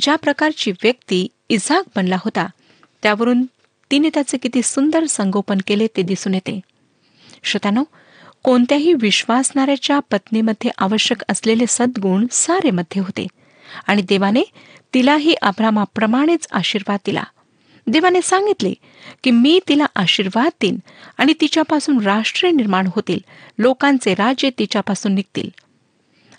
ज्या 0.00 0.16
प्रकारची 0.16 0.70
व्यक्ती 0.70 1.26
इझाक 1.48 1.84
बनला 1.96 2.16
होता 2.16 2.46
त्यावरून 3.02 3.44
तिने 3.90 4.08
त्याचे 4.14 4.38
किती 4.38 4.62
सुंदर 4.62 5.06
संगोपन 5.06 5.58
केले 5.66 5.86
ते 5.96 6.02
दिसून 6.02 6.34
येते. 6.34 6.60
श्रोत्यानो 7.42 7.84
कोणत्याही 8.42 8.94
विश्वासणाऱ्याच्या 8.94 9.98
पत्नीमध्ये 9.98 10.70
आवश्यक 10.78 11.22
असलेले 11.28 11.64
सद्गुण 11.68 12.26
सारे 12.30 12.70
मध्ये 12.70 13.02
होते. 13.02 13.26
आणि 13.86 14.02
देवाने 14.02 14.42
तिलाही 14.94 15.34
अब्रामाप्रमाणेच 15.42 16.48
आशीर्वाद 16.52 16.98
दिला. 17.06 17.22
देवाने 17.86 18.22
सांगितले 18.22 18.74
की 19.24 19.30
मी 19.30 19.60
तिला 19.68 19.86
आशीर्वाद 19.96 20.50
देईन 20.60 20.78
आणि 21.18 21.34
तिच्यापासून 21.40 22.00
राष्ट्र 22.00 22.50
निर्माण 22.50 22.86
होतील. 22.86 23.18
लोकांचे 23.58 24.14
राज्य 24.14 24.50
तिच्यापासून 24.58 25.14
निघतील. 25.14 25.50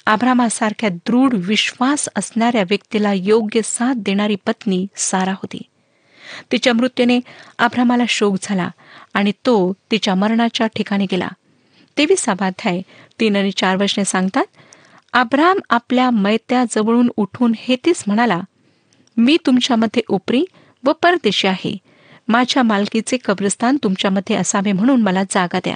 आभ्रामासारख्या 0.06 0.90
दृढ 0.90 1.34
विश्वास 1.34 2.10
असणाऱ्या 2.16 2.62
व्यक्तीला 2.62 3.14
योग्य 3.14 3.62
साथ 3.64 3.94
देणारी 3.98 4.36
पत्नी 4.36 4.88
सारा 4.96 5.32
होती. 5.32 5.62
तिच्या 6.52 6.74
मृत्यूने 6.74 7.20
आभ्रामाला 7.60 8.04
शोक 8.10 8.36
झाला 8.42 8.70
आणि 9.14 9.32
तो 9.32 9.74
तिच्या 9.92 10.16
मरणाच्या 10.16 10.68
ठिकाणी 10.68 11.06
गेला. 11.12 11.28
तेविसावा 11.98 12.46
अध्याय 12.46 12.82
तीन 13.20 13.36
आणि 13.36 13.52
चार 13.52 13.76
वर्षने 13.76 14.06
सांगतात 14.06 14.44
आब्राम 15.14 15.60
आपल्या 15.70 16.10
मैत्याजवळून 16.10 17.12
उठून 17.16 17.54
हे 17.58 17.76
तीच 17.76 18.04
म्हणाला 18.08 18.42
मी 19.18 19.38
तुमच्यामध्ये 19.46 20.02
उपरी 20.10 20.46
व 20.84 20.92
परदेशी 20.92 21.48
आहे. 21.48 21.78
माझ्या 22.28 22.64
मालकीचे 22.64 23.18
कब्रस्तान 23.26 23.78
तुमच्यामध्ये 23.84 24.36
असावे 24.36 24.72
म्हणून 24.72 25.02
मला 25.02 25.24
जागा 25.24 25.60
द्या. 25.60 25.76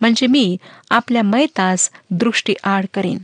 म्हणजे 0.00 0.26
मी 0.26 0.56
आपल्या 0.90 1.22
मैतास 1.22 1.90
दृष्टी 2.10 2.54
आड 2.64 2.86
करेन. 2.94 3.18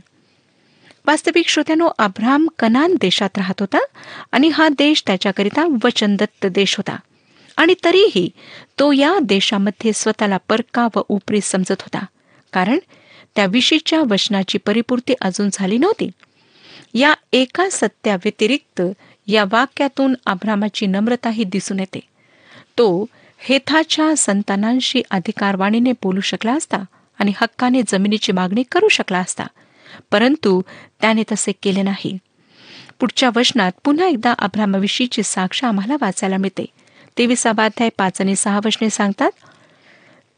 वास्तविक 1.07 1.47
श्रोत्यानो 1.47 1.89
अब्राम 1.97 2.47
कनान 2.59 2.95
देशात 3.01 3.29
राहत 3.37 3.59
होता 3.59 3.79
आणि 4.31 4.47
हा 4.47 4.69
देश 4.69 5.03
त्याच्याकरिता 5.07 5.67
वचनदत्त 5.83 6.45
देश 6.45 6.77
होता. 6.77 6.95
आणि 7.57 7.73
तरीही 7.83 8.29
तो 8.79 8.91
या 8.91 9.13
देशामध्ये 9.23 9.91
स्वतःला 9.95 10.37
परका 10.49 10.87
व 10.95 11.01
उपरी 11.09 11.41
समजत 11.41 11.81
होता. 11.81 12.05
कारण 12.53 12.77
त्याविषयीच्या 13.35 14.01
वचनाची 14.09 14.57
परिपूर्ती 14.57 15.13
अजून 15.21 15.49
झाली 15.53 15.77
नव्हती. 15.77 16.09
या 16.93 17.13
एका 17.33 17.69
सत्याव्यतिरिक्त 17.71 18.81
या 19.27 19.43
वाक्यातून 19.51 20.15
आभ्रामाची 20.25 20.85
नम्रताही 20.85 21.43
दिसून 21.43 21.79
येते. 21.79 21.99
तो 22.77 23.05
हेथाच्या 23.39 24.15
संतानांशी 24.17 25.01
अधिकारवाणीने 25.11 25.91
बोलू 25.91 26.21
शकला 26.21 26.53
असता 26.53 26.77
आणि 27.19 27.33
हक्काने 27.35 27.81
जमिनीची 27.87 28.31
मागणी 28.31 28.63
करू 28.71 28.87
शकला 28.87 29.19
असता 29.19 29.43
परंतु 30.11 30.61
त्याने 31.01 31.23
तसे 31.31 31.51
केले 31.63 31.81
नाही. 31.81 32.17
पुढच्या 32.99 33.29
वचनात 33.35 33.71
पुन्हा 33.83 34.07
एकदा 34.07 34.33
अभ्रामाविषयीची 34.39 35.23
साक्ष 35.23 35.63
आम्हाला 35.63 35.95
वाचायला 36.01 36.37
मिळते. 36.37 36.65
तेविसाबाध्याय 37.17 37.89
पाच 37.97 38.21
आणि 38.21 38.35
सहा 38.35 38.59
वचने 38.65 38.89
सांगतात 38.89 39.31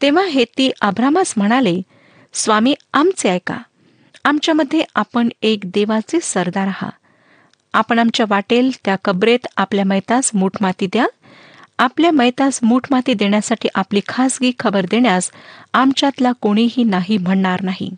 तेव्हा 0.02 0.24
हे 0.24 0.44
ती 0.58 0.70
अभ्रामास 0.80 1.34
म्हणाले 1.36 1.80
स्वामी 2.38 2.74
आमचे 2.94 3.28
ऐका. 3.28 3.58
आमच्यामध्ये 4.24 4.82
आपण 4.94 5.28
एक 5.42 5.60
देवाचे 5.64 6.20
सरदार 6.22 6.66
आहात. 6.66 6.90
आपण 7.72 7.98
आमच्या 7.98 8.26
वाटेल 8.28 8.70
त्या 8.84 8.96
कबरेत 9.04 9.46
आपल्या 9.56 9.84
मैतास 9.84 10.30
मूठमाती 10.34 10.86
द्या. 10.86 11.06
आपल्या 11.78 12.10
मैतास 12.10 12.60
मूठमाती 12.62 13.14
देण्यासाठी 13.14 13.68
आपली 13.74 14.00
खासगी 14.08 14.52
खबर 14.58 14.86
देण्यास 14.90 15.30
आमच्यातला 15.72 16.32
कोणीही 16.32 16.84
नाही 16.84 17.18
म्हणणार 17.18 17.60
नाही. 17.62 17.90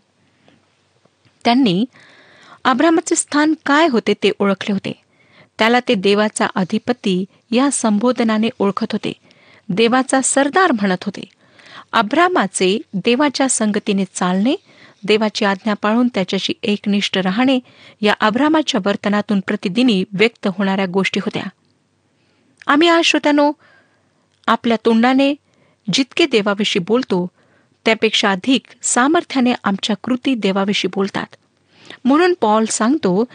त्यांनी 1.43 1.85
अब्रामाचे 2.63 3.15
स्थान 3.15 3.53
काय 3.65 3.87
होते 3.87 4.13
ते 4.13 4.31
ओळखले 4.39 4.73
होते. 4.73 4.91
त्याला 5.59 5.79
ते 5.87 5.93
देवाचा 5.93 6.47
अधिपती 6.55 7.25
या 7.51 7.71
संबोधनाने 7.71 8.49
ओळखत 8.59 8.91
होते. 8.91 9.13
देवाचा 9.69 10.21
सरदार 10.21 10.71
म्हणत 10.71 11.03
होते. 11.03 11.38
अब्रामाचे 11.93 12.81
देवाच्या 12.93 13.49
संगतीने 13.49 14.05
चालणे 14.13 14.55
देवाची 15.03 15.45
आज्ञा 15.45 15.73
पाळून 15.73 16.07
त्याच्याशी 16.07 16.53
एकनिष्ठ 16.63 17.17
राहणे 17.17 17.59
या 18.01 18.13
अब्रामाच्या 18.19 18.81
वर्तनातून 18.85 19.39
प्रतिदिनी 19.39 20.03
व्यक्त 20.13 20.47
होणाऱ्या 20.47 20.85
गोष्टी 20.85 21.19
होत्या. 21.19 21.43
आम्ही 22.67 22.87
आज 22.87 23.03
श्रोत्यानो 23.03 23.51
आपल्या 24.47 24.77
तोंडाने 24.85 25.35
जितके 25.93 26.25
देवाविषयी 26.25 26.83
बोलतो 26.87 27.27
त्यापेक्षा 27.85 28.31
अधिक 28.31 28.61
सामर्थ्याने 28.81 29.53
आमच्या 29.63 29.95
कृती 30.03 30.35
देवाविषयी 30.35 30.91
बोलतात. 30.95 31.35
म्हणून 32.05 32.33
पॉल 32.41 32.65
सांगतो 32.65 33.25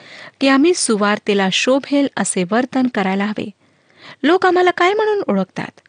की 0.41 0.49
आम्ही 0.49 0.75
सुवार्तेला 0.75 1.49
शोभेल 1.53 2.07
असे 2.17 2.45
वर्तन 2.51 2.87
करायला 2.87 3.25
हवे. 3.25 3.51
लोक 4.23 4.47
आम्हाला 4.47 4.71
काय 4.71 4.93
म्हणून 4.93 5.23
ओळखतात? 5.29 5.81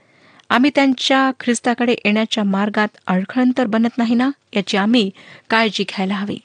आम्ही 0.49 0.71
त्यांच्या 0.75 1.31
ख्रिस्ताकडे 1.39 1.95
येण्याच्या 2.05 2.43
मार्गात 2.43 2.87
अडखळंतर 3.07 3.65
बनत 3.65 3.97
नाही 3.97 4.15
ना? 4.15 4.29
याची 4.55 4.77
आम्ही 4.77 5.09
काळजी 5.49 5.83
घ्यायला 5.83 6.15
हवी. 6.15 6.37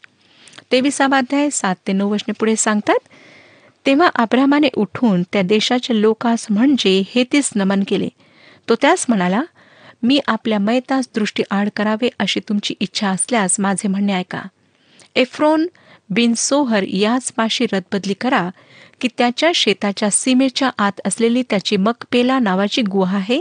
तेविसावाध्याय 0.72 1.50
सात 1.50 1.76
ते 1.86 1.92
नऊ 1.92 2.10
वर्षने 2.10 2.32
पुढे 2.32 2.56
सांगतात 2.56 3.08
तेव्हा 3.86 4.08
अब्रामाने 4.14 4.68
उठून 4.76 5.22
त्या 5.22 5.42
देशाच्या 5.42 5.96
लोकास 5.96 6.46
म्हणजे 6.50 7.02
हे 7.14 7.24
तेच 7.32 7.50
नमन 7.56 7.82
केले. 7.88 8.08
तो 8.68 8.74
त्यास 8.74 9.04
म्हणाला 9.08 9.42
मी 10.02 10.20
आपल्या 10.26 10.58
मैतास 10.58 11.08
दृष्टी 11.14 11.42
आड 11.50 11.68
करावे 11.76 12.08
अशी 12.18 12.40
तुमची 12.40 12.74
इच्छा 12.80 13.08
असल्यास 13.08 13.60
माझे 13.60 13.88
म्हणणे 13.88 14.14
ऐका. 14.14 14.42
एफ्रोन 15.14 15.66
बिन 16.10 16.34
सोहर 16.36 16.82
याच 16.82 17.32
पाशी 17.32 17.66
रदबदली 17.72 18.14
करा 18.14 18.48
की 19.00 19.08
त्याच्या 19.18 19.50
शेताच्या 19.54 20.10
सीमेच्या 20.10 20.70
आत 20.78 21.00
असलेली 21.04 21.42
त्याची 21.42 21.76
मकपेला 21.76 22.38
नावाची 22.38 22.82
गुहा 22.82 23.16
आहे? 23.16 23.40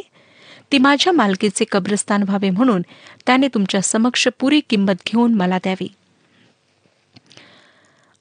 ती 0.71 0.77
माझ्या 0.77 1.13
मालकीचे 1.13 1.65
कब्रस्तान 1.71 2.23
व्हावे 2.23 2.49
म्हणून 2.49 2.82
त्याने 3.25 3.47
तुमच्या 3.47 3.82
समक्ष 3.82 4.27
पुरी 4.39 4.60
किंमत 4.69 4.93
घेऊन 5.08 5.34
मला 5.34 5.58
द्यावी. 5.58 5.88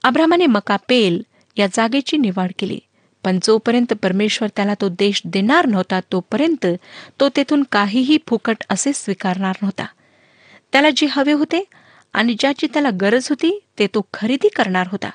अब्रामाने 0.02 0.46
मका 0.46 0.76
पेल 0.76 1.22
या 1.56 1.66
जागेची 1.72 2.16
निवड 2.16 2.50
केली. 2.58 2.78
पण 3.24 3.38
जोपर्यंत 3.42 3.92
परमेश्वर 3.92 4.48
त्याला 4.56 4.74
तो 4.80 4.88
देश 4.88 5.22
देणार 5.24 5.66
नव्हता 5.66 6.00
तोपर्यंत 6.12 6.66
तो 7.20 7.28
तेथून 7.28 7.62
काहीही 7.72 8.18
फुकट 8.28 8.56
असे 8.68 8.92
स्वीकारणार 8.94 9.56
नव्हता. 9.62 9.86
त्याला 10.72 10.88
जे 10.96 11.06
हवे 11.10 11.32
होते 11.32 11.64
आणि 12.12 12.36
ज्याची 12.38 12.66
त्याला 12.66 12.90
गरज 13.00 13.26
होती 13.28 13.60
ते 13.78 13.86
तो 13.86 14.06
खरेदी 14.14 14.48
करणार 14.48 14.86
होता. 14.90 15.10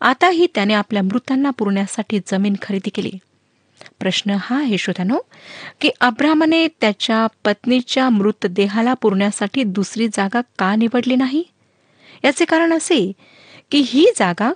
आताही 0.00 0.46
त्याने 0.54 0.74
आपल्या 0.74 1.02
मृतांना 1.02 1.50
पुरण्यासाठी 1.50 2.20
जमीन 2.26 2.54
खरेदी 2.62 2.90
केली. 2.90 3.12
प्रश्न 4.00 4.36
हा 4.40 4.58
आहे 4.58 4.78
श्रोत्यानो 4.78 5.18
की 5.80 5.90
अब्राहमने 6.00 6.66
त्याच्या 6.80 7.26
पत्नीच्या 7.44 8.08
मृतदेहाला 8.08 8.94
पुरण्यासाठी 8.94 9.62
दुसरी 9.62 10.08
जागा 10.08 10.40
का 10.58 10.74
निवडली 10.76 11.16
नाही? 11.16 11.42
याचे 12.24 12.44
कारण 12.44 12.72
असे 12.72 13.12
की 13.70 13.78
ही 13.86 14.06
जागा 14.16 14.52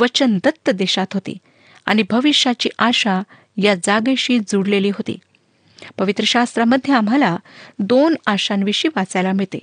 वचनदत्त 0.00 0.70
देशात 0.70 1.14
होती 1.14 1.36
आणि 1.86 2.02
भविष्याची 2.10 2.68
आशा 2.78 3.22
या 3.56 3.74
जागेशी 3.74 4.38
जुडलेली 4.38 4.90
होती. 4.90 5.18
पवित्र 5.98 6.24
शास्त्रामध्ये 6.24 6.94
आम्हाला 6.94 7.36
दोन 7.78 8.14
आशांविषयी 8.26 8.90
वाचायला 8.96 9.32
मिळते 9.32 9.58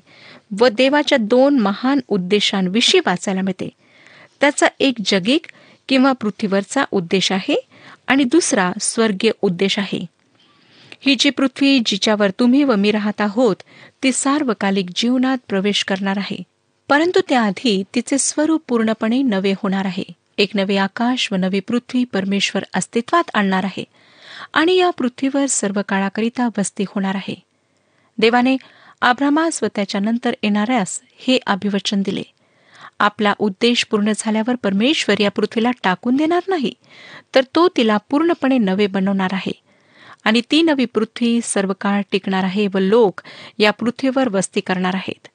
व 0.60 0.68
देवाच्या 0.68 1.18
दोन 1.18 1.60
महान 1.60 2.00
उद्देशांविषयी 2.08 3.02
वाचायला 3.06 3.42
मिळते. 3.42 3.70
त्याचा 4.42 4.68
एक 4.80 4.94
जगिक 5.06 5.46
किंवा 5.90 6.12
पृथ्वीवरचा 6.12 6.84
उद्देश 6.92 7.32
आहे 7.32 7.56
आणि 8.08 8.24
दुसरा 8.24 8.72
स्वर्गीय 8.82 9.32
उद्देश 9.42 9.80
आहे. 9.80 10.06
ही 11.02 11.16
जी 11.20 11.30
पृथ्वी 11.30 11.80
जिच्यावर 11.86 12.30
तुम्ही 12.30 12.64
व 12.64 12.76
मी 12.76 12.92
राहत 12.92 13.22
आहोत 13.22 13.56
ती 14.04 14.12
सार्वकालिक 14.12 14.86
जीवनात 14.96 15.38
प्रवेश 15.48 15.84
करणार 15.84 16.18
आहे. 16.18 16.38
परंतु 16.90 17.20
त्याआधी 17.30 17.84
तिचे 17.96 18.18
स्वरूप 18.18 18.64
पूर्णपणे 18.68 19.22
नवे 19.22 19.52
होणार 19.52 19.86
आहे. 19.86 20.04
एक 20.38 20.50
नवे 20.56 20.78
आकाश 20.78 21.32
व 21.32 21.36
नवी 21.36 21.60
पृथ्वी 21.60 22.04
परमेश्वर 22.04 22.64
अस्तित्वात 22.74 23.24
आणणार 23.34 23.64
आहे 23.64 23.84
आणि 24.54 24.76
या 24.76 24.90
पृथ्वीवर 24.90 25.46
सर्व 25.46 25.82
काळाकरिता 25.88 26.50
वस्ती 26.58 26.84
होणार 26.88 27.16
आहे. 27.16 27.36
देवाने 28.18 28.58
आभ्रामास 29.02 29.64
व 29.64 29.68
त्याच्यानंतर 29.76 30.34
येणाऱ्यास 30.44 31.02
हे 31.18 31.40
अभिवचन 31.46 32.02
दिले. 32.02 32.24
आपला 33.04 33.34
उद्देश 33.40 33.86
पूर्ण 33.86 34.12
झाल्यावर 34.18 34.56
परमेश्वर 34.56 35.22
या 35.22 35.32
पृथ्वीला 35.32 35.72
टाकून 35.84 36.16
देणार 36.16 36.42
नाही 36.48 36.74
तर 37.36 37.42
तो 37.56 37.68
तिला 37.78 37.98
पूर्णपणे 37.98 38.58
नवे 38.58 38.88
बनवणार 38.88 39.30
आहे. 39.34 39.52
आणि 40.24 40.42
ती 40.52 40.62
नवी 40.62 40.86
पृथ्वी 40.86 41.40
सर्व 41.44 41.74
काळ 41.82 42.02
टिकणार 42.12 42.44
आहे 42.44 42.68
व 42.74 42.80
लोक 42.80 43.22
या 43.58 43.72
पृथ्वीवर 43.72 44.30
वस्ती 44.30 44.62
करणार 44.62 44.96
आहेत. 44.96 45.28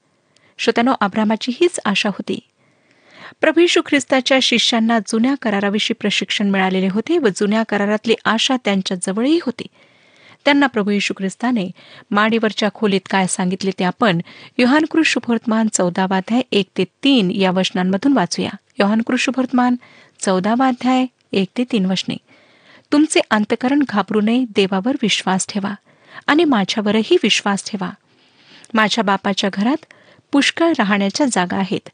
श्रोत्यानो 0.58 0.92
आभ्रामाची 1.00 1.52
हीच 1.60 1.80
आशा 1.84 2.08
होती. 2.08 2.38
प्रभू 3.40 3.60
यशू 3.60 3.80
ख्रिस्ताच्या 3.86 4.38
शिष्यांना 4.42 4.98
जुन्या 4.98 5.34
कराराविषयी 5.42 5.94
प्रशिक्षण 5.94 6.50
मिळालेले 6.50 6.88
होते 6.88 7.18
व 7.18 7.28
जुन्या 7.36 7.62
करारातली 7.62 8.14
आशा 8.24 8.56
त्यांच्याजवळही 8.64 9.38
होती. 9.46 9.66
त्यांना 10.44 10.66
प्रभू 10.66 10.90
येशू 10.90 11.14
ख्रिस्ताने 11.16 11.70
माडीवरच्या 12.10 12.68
खोलीत 12.74 13.00
काय 13.10 13.26
सांगितले 13.26 13.70
ते 13.78 13.84
आपण 13.84 14.20
योहानकृष 14.58 15.06
शुभवर्तमान 15.06 15.68
चौदावाध्याय 15.72 16.42
एक 16.52 16.66
ते 16.78 16.84
तीन 16.84 17.30
या 17.30 17.50
वचनांमधून 17.50 18.12
वाचूया. 18.12 18.50
योहानकृष 18.78 19.20
शुभवर्तमान 19.20 19.76
चौदावाध्याय 20.20 21.06
एक 21.32 21.48
ते 21.58 21.64
तीन 21.64 21.86
वचने. 21.86 22.16
तुमचे 22.92 23.20
अंतकरण 23.30 23.82
घाबरू 23.88 24.20
नये 24.20 24.44
देवावर 24.56 24.96
विश्वास 25.02 25.46
ठेवा 25.48 25.74
आणि 26.26 26.44
माझ्यावरही 26.44 27.16
विश्वास 27.22 27.70
ठेवा. 27.70 27.90
माझ्या 28.74 29.04
बापाच्या 29.04 29.50
घरात 29.52 29.84
पुष्कळ 30.32 30.72
राहण्याच्या 30.78 31.26
जागा 31.32 31.56
आहेत. 31.56 31.88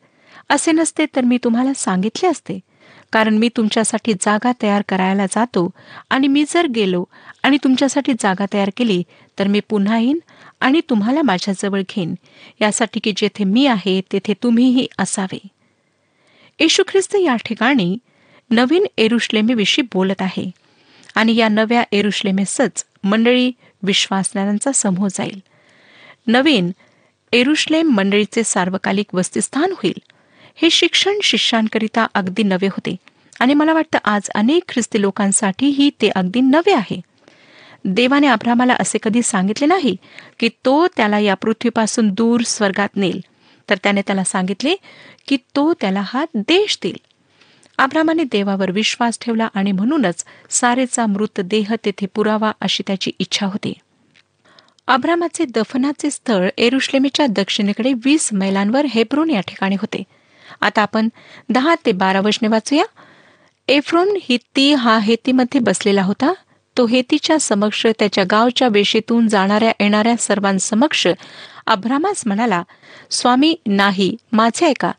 असे 0.49 0.73
नसते 0.73 1.07
तर 1.17 1.21
मी 1.21 1.39
तुम्हाला 1.45 1.73
सांगितले 1.77 2.29
असते. 2.29 2.61
कारण 3.13 3.39
मी 3.39 3.49
तुमच्यासाठी 3.49 4.13
जागा 4.13 4.53
तयार 4.63 4.83
करायला 4.89 5.27
जातो 5.27 5.71
आणि 6.11 6.29
मी 6.29 6.45
जर 6.49 6.67
गेलो 6.67 7.05
आणि 7.45 7.59
तुमच्यासाठी 7.65 8.13
जागा 8.21 8.45
तयार 8.53 8.71
केली 8.77 9.03
तर 9.39 9.47
मी 9.47 9.61
पुन्हा 9.61 9.99
येईन 9.99 10.19
आणि 10.61 10.81
तुम्हाला 10.91 11.23
माझ्याजवळ 11.23 11.81
घेईन. 11.81 12.15
यासाठी 12.61 13.01
की 13.01 13.13
जेथे 13.17 13.45
मी 13.45 13.67
आहे 13.67 14.01
तेथे 14.01 14.35
तुम्हीही 14.43 14.87
असावे. 14.99 15.39
येशू 16.61 16.83
ख्रिस्त 16.89 17.17
या 17.17 17.37
ठिकाणी 17.37 17.99
नवीन 18.51 18.87
एरुश्लेमेविषयी 18.99 19.85
बोलत 19.95 20.23
आहे. 20.23 20.51
आणि 21.15 21.37
या 21.37 21.49
नव्या 21.49 21.85
एरुश्लेमेसच 21.93 22.85
मंडळी 23.05 23.53
विश्वासणाऱ्यांचा 23.83 24.73
समूह 24.73 25.09
जाईल. 25.11 25.43
नवीन 26.27 26.71
एरुश्लेम 27.33 27.91
मंडळीचे 27.91 28.43
सार्वकालिक 28.45 29.15
वस्तीस्थान 29.15 29.73
होईल. 29.73 30.03
हे 30.57 30.71
शिक्षण 30.71 31.13
शिष्यांकरिता 31.23 32.07
अगदी 32.15 32.43
नवे 32.43 32.67
होते. 32.67 32.97
आणि 33.41 33.55
मला 33.55 33.73
वाटतं 33.73 33.99
आज 34.05 34.31
अनेक 34.35 34.63
ख्रिस्ती 34.69 35.01
लोकांसाठीही 35.01 35.91
ते 36.01 36.09
अगदी 36.09 36.41
नवे 36.41 36.73
आहे. 36.73 37.01
देवाने 37.85 38.27
अब्रामाला 38.27 38.75
असे 38.81 38.99
कधी 39.03 39.23
सांगितले 39.23 39.67
नाही 39.67 39.97
की 40.41 40.49
तो 40.49 40.87
त्याला 40.87 41.19
या 41.19 41.35
पृथ्वीपासून 41.35 42.09
दूर 42.09 42.41
स्वर्गात 42.47 42.89
नेल 42.97 43.21
तर 43.71 43.75
त्याने 43.83 44.01
त्याला 44.01 44.25
सांगितले 44.25 44.75
की 45.29 45.37
तो 45.37 45.75
त्याला 45.81 46.03
हा 46.05 46.25
देश 46.35 46.79
देईल. 46.83 46.97
अब्रामाने 47.79 48.25
देवावर 48.25 48.71
विश्वास 48.71 49.19
ठेवला 49.21 49.49
आणि 49.55 49.73
म्हणूनच 49.73 50.25
सारेचा 50.51 51.07
मृतदेह 51.07 51.75
तेथे 51.85 52.07
पुरावा 52.15 52.53
अशी 52.61 52.83
त्याची 52.87 53.11
इच्छा 53.19 53.47
होती. 53.47 53.73
अब्रामाचे 54.87 55.45
दफनाचे 55.45 56.11
स्थळ 56.11 56.49
एरुश्लेमीच्या 56.59 57.27
दक्षिणेकडे 57.27 57.93
वीस 58.05 58.33
मैलांवर 58.33 58.87
हेब्रोन 58.87 59.31
या 59.31 59.41
ठिकाणी 59.41 59.75
होते. 59.75 60.03
आता 60.61 60.83
आपण 60.83 61.09
दहा 61.49 61.75
ते 61.87 61.93
बारा 61.93 62.21
वचने 62.21 62.49
वाचूया. 62.49 62.85
एफ्रोन 63.69 64.19
हित्ती 64.23 64.75
हा 64.75 64.99
हेतीमध्ये 64.99 65.61
बसलेला 65.61 66.03
होता. 66.03 66.33
तो 66.79 66.87
हेतीच्या 66.87 67.39
समक्ष 67.39 67.87
त्याच्या 67.99 68.25
गावच्या 68.31 68.69
वेशीतून 68.69 69.29
जाणाऱ्या 69.29 69.73
येणाऱ्या 69.81 70.17
सर्वांसमक्ष 70.17 71.09
अभ्रामास 71.67 72.23
म्हणाला 72.27 72.63
स्वामी 73.11 73.57
नाही 73.67 74.17
माझे 74.33 74.67
ऐका. 74.67 74.93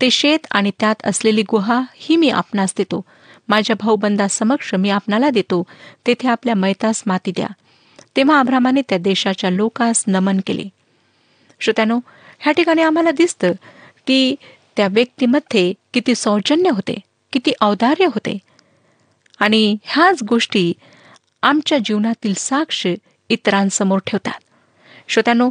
ते 0.00 0.10
शेत 0.10 0.38
आणि 0.50 0.70
त्यात 0.80 0.94
असलेली 1.04 1.42
गुहा 1.42 1.80
ही 1.96 2.16
मी 2.16 2.30
आपणास 2.30 2.74
देतो. 2.78 3.00
माझ्या 3.48 3.76
भाऊबंदासमक्ष 3.80 4.74
मी 4.74 4.90
आपणाला 4.90 5.30
देतो. 5.30 5.62
तेथे 6.06 6.28
आपल्या 6.28 6.54
मैतास 6.54 7.02
माती 7.06 7.30
द्या. 7.30 7.46
तेव्हा 8.16 8.40
अभ्रामाने 8.40 8.82
त्या 8.88 8.98
देशाच्या 8.98 9.50
लोकास 9.50 10.04
नमन 10.06 10.40
केले. 10.46 10.64
श्रोत्यानो 11.60 12.00
ह्या 12.38 12.52
ठिकाणी 12.52 12.82
आम्हाला 12.82 13.10
दिसतं 13.10 13.52
की 14.06 14.34
त्या 14.76 14.88
व्यक्तीमध्ये 14.90 15.72
किती 15.94 16.14
सौजन्य 16.14 16.70
होते 16.70 17.00
किती 17.32 17.52
औदार्य 17.60 18.04
होते. 18.04 18.38
आणि 19.38 19.76
ह्याच 19.82 20.22
गोष्टी 20.22 20.72
आमच्या 21.42 21.78
जीवनातील 21.78 22.34
साक्ष 22.36 22.86
इतरांसमोर 23.30 23.98
ठेवतात. 24.06 24.40
श्रोत्यानो 25.08 25.50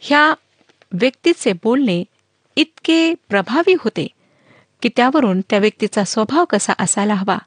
ह्या 0.00 0.32
व्यक्तीचे 0.92 1.52
बोलणे 1.52 2.02
इतके 2.56 3.14
प्रभावी 3.28 3.74
होते 3.80 4.06
की 4.82 4.88
त्यावरून 4.96 5.40
त्या 5.40 5.58
व्यक्तीचा 5.58 6.04
स्वभाव 6.04 6.44
कसा 6.44 6.72
असायला 6.78 7.14
हवा 7.14 7.38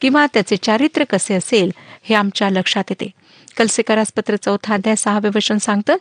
किंवा 0.00 0.26
त्याचे 0.26 0.56
चारित्र्य 0.56 1.04
कसे 1.04 1.34
असेल 1.34 1.70
हे 2.02 2.14
आमच्या 2.14 2.50
लक्षात 2.50 2.84
येते. 2.90 3.10
कलसेकरास 3.56 4.12
पत्र 4.16 4.36
चौथा 4.36 4.74
अध्याय 4.74 4.96
सहावे 4.96 5.28
वचन 5.34 5.58
सांगतं 5.58 5.96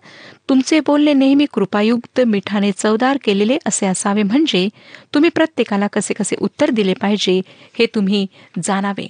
तुमचे 0.49 0.79
बोलणे 0.79 1.13
नेहमी 1.13 1.45
कृपायुक्त 1.53 2.21
मिठाने 2.27 2.71
चवदार 2.71 3.17
केलेले 3.23 3.57
असे 3.65 3.85
असावे 3.85 4.23
म्हणजे 4.23 4.67
तुम्ही 5.13 5.29
प्रत्येकाला 5.29 5.87
कसे 5.87 6.13
कसे 6.13 6.35
उत्तर 6.39 6.69
दिले 6.69 6.93
पाहिजे 6.93 7.41
हे 7.79 7.85
तुम्ही 7.85 8.25
जाणावे. 8.63 9.07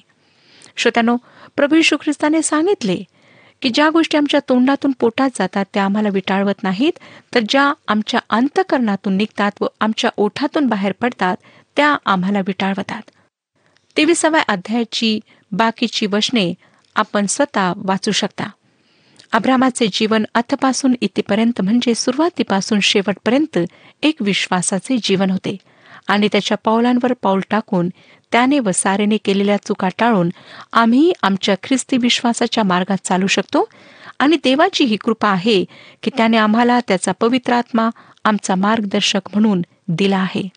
श्रोत्यानो 0.82 1.16
प्रभू 1.56 1.76
यशू 1.76 1.98
ख्रिस्ताने 1.98 2.42
सांगितले 2.42 3.04
की 3.62 3.70
ज्या 3.70 3.90
गोष्टी 3.90 4.18
आमच्या 4.18 4.40
तोंडातून 4.50 4.92
पोटात 5.00 5.30
जातात 5.36 5.66
त्या 5.74 5.86
आम्हाला 5.86 6.10
विटाळवत 6.10 6.64
नाहीत 6.64 7.00
तर 7.36 7.40
ज्या 7.50 7.74
आमच्या 7.88 8.20
अंतकरणातून 8.30 9.18
निघतात 9.18 9.52
व 9.62 9.68
आमच्या 9.80 10.10
ओठातून 10.18 10.68
बाहेर 10.68 10.92
पडतात 11.02 11.38
त्या 11.76 11.98
आम्हाला 12.06 12.40
विटाळवतात. 12.40 13.02
तेविसाव्या 13.98 14.42
अध्यायाची 14.48 15.20
बाकीची 15.52 16.06
वचने 16.06 16.54
आपण 16.96 17.26
स्वतः 17.26 17.74
वाचू 17.78 18.12
शकता. 18.12 18.50
अब्रामाचे 19.32 19.88
जीवन 19.94 20.26
अथपासून 20.36 20.96
इथेपर्यंत 21.02 21.62
म्हणजे 21.62 21.96
सुरुवातीपासून 21.96 22.80
शेवटपर्यंत 22.80 23.60
एक 24.04 24.22
विश्वासाचे 24.22 24.98
जीवन 25.04 25.32
होते. 25.32 25.58
आणि 26.08 26.28
त्याच्या 26.32 26.58
पावलांवर 26.58 27.14
पाऊल 27.14 27.42
टाकून 27.50 27.90
त्याने 28.32 28.60
व 28.60 28.72
सारेने 28.72 29.18
केलेल्या 29.18 29.58
चुका 29.58 29.90
टाळून 29.98 30.30
आम्ही 30.74 31.14
आमच्या 31.24 31.56
ख्रिस्ती 31.64 31.98
विश्वासाच्या 31.98 32.64
मार्गात 32.64 32.98
चालू 33.04 33.28
शकतो. 33.28 33.70
आणि 34.20 34.36
देवाची 34.44 34.84
ही 34.84 34.96
कृपा 34.96 35.30
आहे 35.30 35.66
की 36.04 36.12
त्याने 36.18 36.38
आम्हाला 36.38 36.80
त्याचा 36.80 37.12
पवित्र 37.12 37.54
आत्मा 37.54 37.90
आमचा 38.24 38.56
मार्गदर्शक 38.56 39.22
म्हणून 39.34 39.62
दिला 39.88 40.18
आहे. 40.18 40.50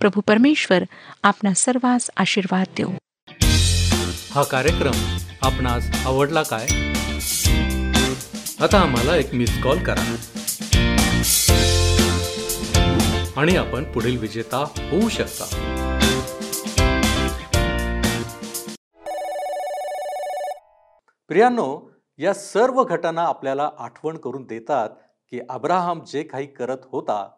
प्रभू 0.00 0.20
परमेश्वर 0.20 0.82
आपणा 1.22 1.54
सर्वांस 1.54 2.10
आशीर्वाद 2.16 2.66
देऊ. 2.76 2.90
हा 4.30 4.42
कार्यक्रम 4.42 5.16
आपणास 5.42 6.06
आवडला 6.06 6.42
काय? 6.42 6.66
आता 8.60 8.80
आम्हाला 8.80 9.16
एक 9.16 9.34
मिस 9.34 9.62
कॉल 9.62 9.78
करा. 9.78 10.16
आणि 13.36 13.56
आपण 13.56 13.92
पुढील 13.92 14.18
विजेता 14.18 14.58
होऊ 14.58 15.08
शकता. 15.08 15.46
प्रियांनो 21.28 21.90
या 22.18 22.34
सर्व 22.34 22.84
घटना 22.84 23.22
आपल्याला 23.22 23.70
आठवण 23.78 24.18
करून 24.18 24.44
देतात 24.44 24.90
की 25.30 25.40
अब्राहम 25.48 26.00
जे 26.04 26.22
काही 26.22 26.46
करत 26.46 26.78
होता 26.84 27.30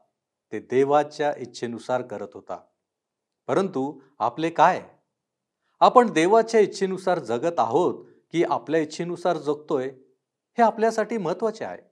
ते 0.53 0.59
देवाच्या 0.61 1.35
इच्छेनुसार 1.39 2.03
करत 2.03 2.29
होता. 2.35 2.59
परंतु 3.47 4.01
आपले 4.19 4.51
काय? 4.51 4.83
आपण 5.81 6.13
देवाच्या 6.13 6.61
इच्छेनुसार 6.61 7.19
जगत 7.19 7.59
आहोत 7.59 8.05
की 8.33 8.45
आपल्या 8.45 8.81
इच्छेनुसार 8.81 9.37
जगतोय 9.37 9.87
हे 10.59 10.63
आपल्यासाठी 10.63 11.19
महत्त्वाचे 11.19 11.65
आहे. 11.65 11.83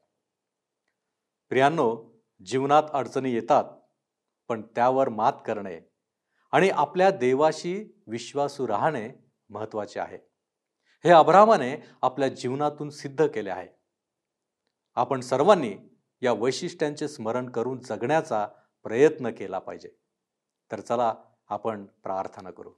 प्रियांनो 1.48 2.20
जीवनात 2.46 2.82
अडचणी 2.92 3.32
येतात. 3.32 3.64
पण 4.50 4.62
त्यावर 4.62 5.08
मात 5.08 5.32
करणे 5.46 5.80
आणि 6.52 6.70
आपल्या 6.70 7.10
देवाशी 7.10 8.02
विश्वासू 8.06 8.68
राहणे 8.68 9.10
महत्त्वाचे 9.48 10.00
आहे. 10.00 10.18
हे 11.04 11.10
अब्रामाने 11.10 11.76
आपल्या 12.02 12.28
जीवनातून 12.28 12.90
सिद्ध 12.90 13.26
केले 13.26 13.50
आहे. 13.50 13.68
आपण 14.94 15.20
सर्वांनी 15.20 15.74
या 16.20 16.32
वैशिष्ट्यांचे 16.32 17.08
स्मरण 17.08 17.50
करून 17.50 17.80
जगण्याचा 17.80 18.48
प्रयत्न 18.82 19.30
केला 19.30 19.58
पाहिजे. 19.58 19.90
तर 20.72 20.80
चला 20.80 21.14
आपण 21.48 21.86
प्रार्थना 21.86 22.50
करू. 22.50 22.72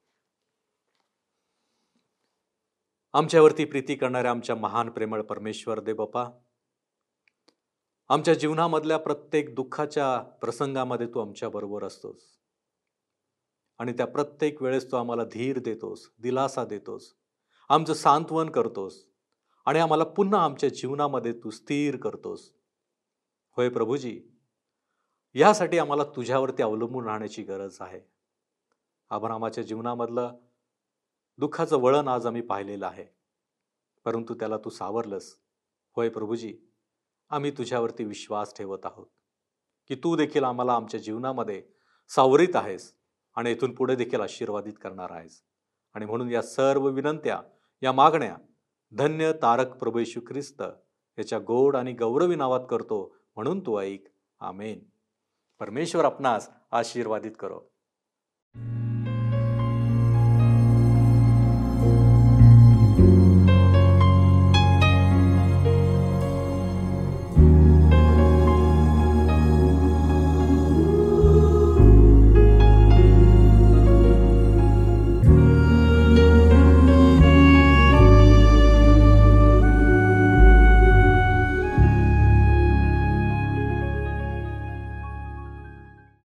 आमच्यावरती 3.13 3.65
प्रीती 3.65 3.95
करणाऱ्या 3.95 4.31
आमच्या 4.31 4.57
महान 4.57 4.91
प्रेमळ 4.91 5.23
परमेश्वर 5.23 5.81
दे 5.81 5.93
बापा 5.93 6.31
आमच्या 8.09 8.35
जीवनामधल्या 8.35 8.97
प्रत्येक 8.97 9.55
दुःखाच्या 9.55 10.19
प्रसंगामध्ये 10.19 11.07
तू 11.07 11.21
आमच्या 11.21 11.49
बरोबर 11.49 11.85
असतोस. 11.85 12.23
आणि 13.79 13.93
त्या 13.93 14.07
प्रत्येक 14.07 14.63
वेळेस 14.63 14.93
तू 14.93 14.97
आम्हाला 14.97 15.25
धीर 15.25 15.59
देतोस 15.59 16.11
दिलासा 16.19 16.65
देतोस. 16.65 17.15
आमचं 17.69 17.95
सांत्वन 17.95 18.51
करतोस. 18.51 19.07
आणि 19.67 19.79
आम्हाला 19.79 20.05
पुन्हा 20.05 20.45
आमच्या 20.45 20.69
जीवनामध्ये 20.69 21.33
तू 21.33 21.51
स्थिर 21.51 21.97
करतोस. 21.97 22.53
होय 23.57 23.69
प्रभूजी 23.69 24.23
यासाठी 25.35 25.79
आम्हाला 25.79 26.05
तुझ्यावरती 26.05 26.63
अवलंबून 26.63 27.05
राहण्याची 27.05 27.43
गरज 27.43 27.77
आहे. 27.81 28.01
आभरामाच्या 29.11 29.65
जीवनामधलं 29.65 30.35
दुःखाचं 31.39 31.77
वळण 31.77 32.09
आज 32.09 32.27
आम्ही 32.27 32.43
पाहिलेलं 32.43 32.87
आहे. 32.87 33.07
परंतु 34.05 34.35
त्याला 34.35 34.57
तू 34.57 34.71
सावरलंस. 34.71 35.37
होय 35.97 36.09
प्रभूजी 36.09 36.72
आम्ही 37.33 37.51
तुझ्यावरती 37.51 38.05
विश्वास 38.05 38.55
ठेवत 38.57 38.79
आहोत 38.85 39.07
की 39.89 39.95
तू 39.95 40.17
देखील 40.17 40.45
आम्हाला 40.45 40.75
आमच्या 40.75 41.01
जीवनामध्ये 41.01 41.63
सावरित 42.09 42.57
आहेस 42.57 42.95
आणि 43.37 43.53
इथून 43.53 43.75
पुढे 43.75 43.97
देखील 43.97 44.21
आशीर्वादित 44.21 44.73
करणार 44.83 45.11
आहेस. 45.11 45.43
आणि 45.95 46.07
म्हणून 46.07 46.31
या 46.31 46.43
सर्व 46.43 46.89
विनंत्या 46.89 47.41
या 47.83 47.93
मागण्या 47.93 48.37
धन्य 48.93 49.33
तारक 49.33 49.77
प्रभू 49.77 49.99
येशू 49.99 50.21
ख्रिस्त 50.21 50.63
याच्या 51.19 51.39
गोड 51.39 51.77
आणि 51.77 51.93
गौरवी 51.93 52.37
नावात 52.37 52.67
करतो 52.71 53.17
म्हणून 53.37 53.61
तू 53.61 53.81
ऐक. 53.81 54.05
आमेन. 54.41 54.85
परमेश्वर 55.61 56.05
आपणास 56.05 56.51
आशीर्वादित 56.71 57.33
करो. 57.39 57.61